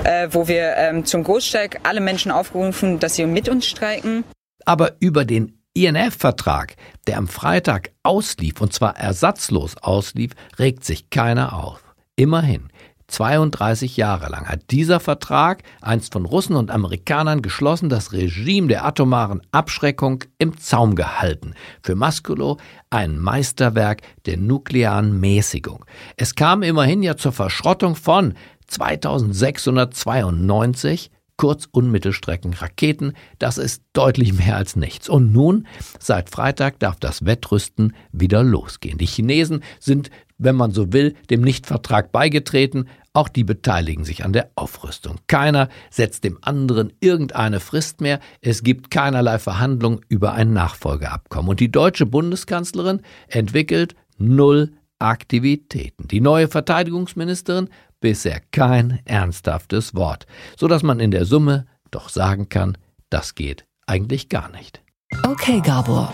äh, 0.05 0.29
wo 0.31 0.49
wir 0.49 0.77
ähm, 0.77 1.05
zum 1.05 1.25
Großstreik 1.25 1.81
alle 1.83 2.01
Menschen 2.01 2.31
aufgerufen, 2.31 2.99
dass 2.99 3.17
sie 3.17 3.27
mit 3.27 3.49
uns 3.49 3.67
streiken. 3.67 4.25
Aber 4.65 4.93
über 5.01 5.25
den 5.25 5.59
INF-Vertrag, 5.75 6.77
der 7.07 7.19
am 7.19 7.29
Freitag 7.29 7.91
auslief, 8.03 8.61
und 8.61 8.73
zwar 8.73 8.97
ersatzlos 8.97 9.77
auslief, 9.77 10.33
regt 10.59 10.85
sich 10.85 11.11
keiner 11.11 11.53
auf. 11.53 11.83
Immerhin, 12.17 12.69
32 13.09 13.97
Jahre 13.97 14.29
lang 14.29 14.47
hat 14.47 14.71
dieser 14.71 15.01
Vertrag, 15.01 15.65
einst 15.81 16.13
von 16.13 16.27
Russen 16.27 16.55
und 16.57 16.71
Amerikanern 16.71 17.43
geschlossen, 17.43 17.89
das 17.89 18.13
Regime 18.13 18.69
der 18.69 18.85
atomaren 18.85 19.41
Abschreckung 19.51 20.25
im 20.39 20.57
Zaum 20.59 20.95
gehalten. 20.95 21.55
Für 21.83 21.97
Maskulo 21.97 22.59
ein 22.91 23.19
Meisterwerk 23.19 24.03
der 24.27 24.37
nuklearen 24.37 25.19
Mäßigung. 25.19 25.87
Es 26.17 26.35
kam 26.35 26.63
immerhin 26.63 27.03
ja 27.03 27.17
zur 27.17 27.33
Verschrottung 27.33 27.97
von 27.97 28.35
2692 28.69 31.11
Kurz- 31.39 31.69
und 31.71 31.91
Mittelstreckenraketen, 31.91 33.15
das 33.39 33.57
ist 33.57 33.83
deutlich 33.95 34.35
mehr 34.35 34.57
als 34.57 34.77
nichts. 34.77 35.09
Und 35.09 35.33
nun, 35.33 35.67
seit 35.99 36.29
Freitag 36.29 36.79
darf 36.81 36.97
das 37.01 37.25
Wettrüsten 37.25 37.95
wieder 38.13 38.43
losgehen. 38.43 38.99
Die 38.99 39.07
Chinesen 39.07 39.63
sind, 39.81 40.11
wenn 40.37 40.57
man 40.57 40.73
so 40.73 40.93
will, 40.93 41.15
dem 41.31 41.41
Nichtvertrag 41.41 42.13
beigetreten, 42.13 42.89
auch 43.13 43.29
die 43.29 43.45
beteiligen 43.45 44.05
sich 44.05 44.25
an 44.25 44.33
der 44.33 44.51
Aufrüstung. 44.55 45.17
Keiner 45.29 45.69
setzt 45.91 46.25
dem 46.25 46.39
anderen 46.43 46.93
irgendeine 47.01 47.61
Frist 47.61 48.01
mehr. 48.01 48.21
Es 48.41 48.63
gibt 48.63 48.91
keinerlei 48.91 49.39
Verhandlung 49.39 50.01
über 50.09 50.35
ein 50.35 50.53
Nachfolgeabkommen. 50.53 51.51
Und 51.51 51.61
die 51.61 51.73
deutsche 51.73 52.07
Bundeskanzlerin 52.07 53.01
entwickelt 53.29 53.95
null 54.19 54.73
Aktivitäten. 55.01 56.09
Die 56.09 56.21
neue 56.21 56.49
Verteidigungsministerin 56.49 57.69
bisher 58.01 58.41
kein 58.53 59.01
ernsthaftes 59.05 59.95
Wort, 59.95 60.27
so 60.57 60.69
dass 60.69 60.83
man 60.83 61.01
in 61.01 61.11
der 61.11 61.25
Summe 61.25 61.67
doch 61.91 62.09
sagen 62.09 62.49
kann, 62.49 62.77
das 63.11 63.35
geht 63.35 63.65
eigentlich 63.87 64.29
gar 64.29 64.51
nicht. 64.51 64.83
Okay, 65.25 65.61
Gabor. 65.61 66.13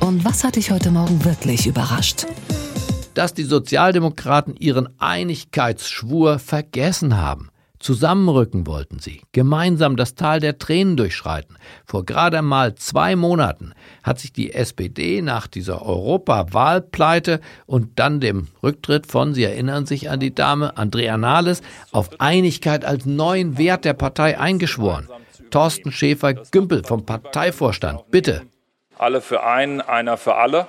Und 0.00 0.24
was 0.24 0.44
hat 0.44 0.56
dich 0.56 0.70
heute 0.70 0.90
Morgen 0.90 1.24
wirklich 1.24 1.66
überrascht? 1.66 2.26
dass 3.14 3.34
die 3.34 3.44
Sozialdemokraten 3.44 4.56
ihren 4.56 4.88
Einigkeitsschwur 5.00 6.38
vergessen 6.38 7.16
haben. 7.16 7.48
Zusammenrücken 7.84 8.66
wollten 8.66 8.98
sie, 8.98 9.20
gemeinsam 9.32 9.96
das 9.96 10.14
Tal 10.14 10.40
der 10.40 10.56
Tränen 10.56 10.96
durchschreiten. 10.96 11.58
Vor 11.84 12.06
gerade 12.06 12.40
mal 12.40 12.76
zwei 12.76 13.14
Monaten 13.14 13.74
hat 14.02 14.18
sich 14.18 14.32
die 14.32 14.54
SPD 14.54 15.20
nach 15.20 15.46
dieser 15.46 15.84
Europawahlpleite 15.84 17.42
und 17.66 17.98
dann 17.98 18.20
dem 18.20 18.48
Rücktritt 18.62 19.06
von, 19.06 19.34
Sie 19.34 19.44
erinnern 19.44 19.84
sich 19.84 20.08
an 20.08 20.18
die 20.18 20.34
Dame, 20.34 20.78
Andrea 20.78 21.18
Nahles, 21.18 21.60
auf 21.92 22.08
Einigkeit 22.20 22.86
als 22.86 23.04
neuen 23.04 23.58
Wert 23.58 23.84
der 23.84 23.92
Partei 23.92 24.38
eingeschworen. 24.38 25.06
Thorsten 25.50 25.92
Schäfer-Gümpel 25.92 26.84
vom 26.84 27.04
Parteivorstand, 27.04 28.10
bitte. 28.10 28.46
Alle 28.96 29.20
für 29.20 29.44
einen, 29.44 29.82
einer 29.82 30.16
für 30.16 30.36
alle. 30.36 30.68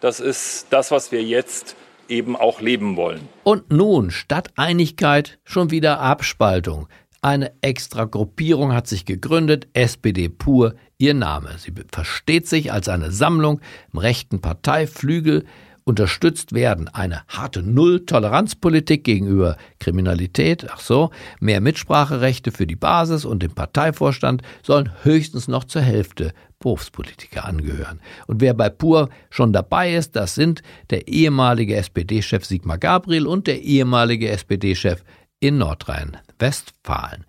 Das 0.00 0.18
ist 0.18 0.66
das, 0.70 0.90
was 0.90 1.12
wir 1.12 1.22
jetzt 1.22 1.76
eben 2.10 2.36
auch 2.36 2.60
leben 2.60 2.96
wollen. 2.96 3.28
Und 3.44 3.72
nun, 3.72 4.10
statt 4.10 4.50
Einigkeit, 4.56 5.38
schon 5.44 5.70
wieder 5.70 6.00
Abspaltung. 6.00 6.88
Eine 7.22 7.52
extra 7.60 8.04
Gruppierung 8.04 8.72
hat 8.72 8.86
sich 8.86 9.04
gegründet, 9.04 9.68
SPD 9.74 10.28
pur, 10.28 10.74
ihr 10.96 11.14
Name. 11.14 11.50
Sie 11.58 11.72
versteht 11.92 12.48
sich 12.48 12.72
als 12.72 12.88
eine 12.88 13.12
Sammlung 13.12 13.60
im 13.92 13.98
rechten 13.98 14.40
Parteiflügel, 14.40 15.44
unterstützt 15.84 16.52
werden 16.52 16.88
eine 16.88 17.22
harte 17.28 17.62
Null-Toleranzpolitik 17.62 19.04
gegenüber 19.04 19.56
Kriminalität, 19.80 20.66
ach 20.70 20.80
so, 20.80 21.10
mehr 21.40 21.60
Mitspracherechte 21.60 22.52
für 22.52 22.66
die 22.66 22.76
Basis 22.76 23.24
und 23.24 23.42
den 23.42 23.54
Parteivorstand 23.54 24.42
sollen 24.62 24.90
höchstens 25.02 25.48
noch 25.48 25.64
zur 25.64 25.82
Hälfte 25.82 26.32
Berufspolitiker 26.60 27.46
angehören. 27.46 28.00
Und 28.26 28.40
wer 28.40 28.54
bei 28.54 28.68
Pur 28.68 29.08
schon 29.30 29.52
dabei 29.52 29.94
ist, 29.94 30.14
das 30.14 30.34
sind 30.34 30.62
der 30.90 31.08
ehemalige 31.08 31.74
SPD-Chef 31.76 32.44
Sigmar 32.44 32.78
Gabriel 32.78 33.26
und 33.26 33.46
der 33.46 33.62
ehemalige 33.62 34.28
SPD-Chef 34.28 35.02
in 35.40 35.56
Nordrhein-Westfalen. 35.58 37.24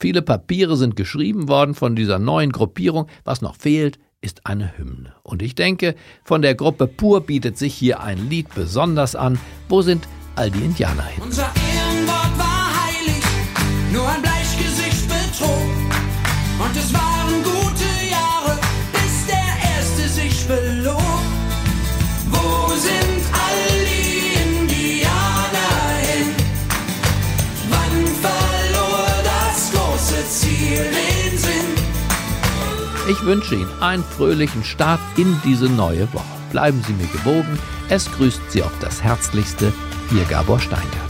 Viele 0.00 0.22
Papiere 0.22 0.78
sind 0.78 0.96
geschrieben 0.96 1.48
worden 1.48 1.74
von 1.74 1.94
dieser 1.94 2.18
neuen 2.18 2.52
Gruppierung. 2.52 3.06
Was 3.24 3.42
noch 3.42 3.54
fehlt, 3.54 3.98
ist 4.22 4.46
eine 4.46 4.78
Hymne. 4.78 5.12
Und 5.22 5.42
ich 5.42 5.54
denke, 5.54 5.94
von 6.24 6.40
der 6.40 6.54
Gruppe 6.54 6.86
Pur 6.86 7.20
bietet 7.20 7.58
sich 7.58 7.74
hier 7.74 8.00
ein 8.00 8.30
Lied 8.30 8.54
besonders 8.54 9.14
an. 9.14 9.38
Wo 9.68 9.82
sind 9.82 10.08
all 10.36 10.50
die 10.50 10.64
Indianer 10.64 11.04
hin? 11.04 11.22
Unser 11.22 11.50
Ehrenwort 11.54 12.38
war 12.38 12.86
heilig, 12.86 13.22
nur 13.92 14.08
ein 14.08 14.22
Bleichgesicht 14.22 15.06
betrog. 15.06 15.50
Und 16.58 16.76
es 16.76 16.94
waren 16.94 17.09
Ich 33.10 33.24
wünsche 33.24 33.56
Ihnen 33.56 33.82
einen 33.82 34.04
fröhlichen 34.04 34.62
Start 34.62 35.00
in 35.16 35.36
diese 35.44 35.68
neue 35.68 36.12
Woche. 36.12 36.38
Bleiben 36.52 36.80
Sie 36.86 36.92
mir 36.92 37.08
gewogen. 37.08 37.58
Es 37.88 38.08
grüßt 38.12 38.40
Sie 38.52 38.62
auf 38.62 38.72
das 38.80 39.02
Herzlichste, 39.02 39.72
Ihr 40.12 40.24
Gabor 40.26 40.60
Steingart. 40.60 41.09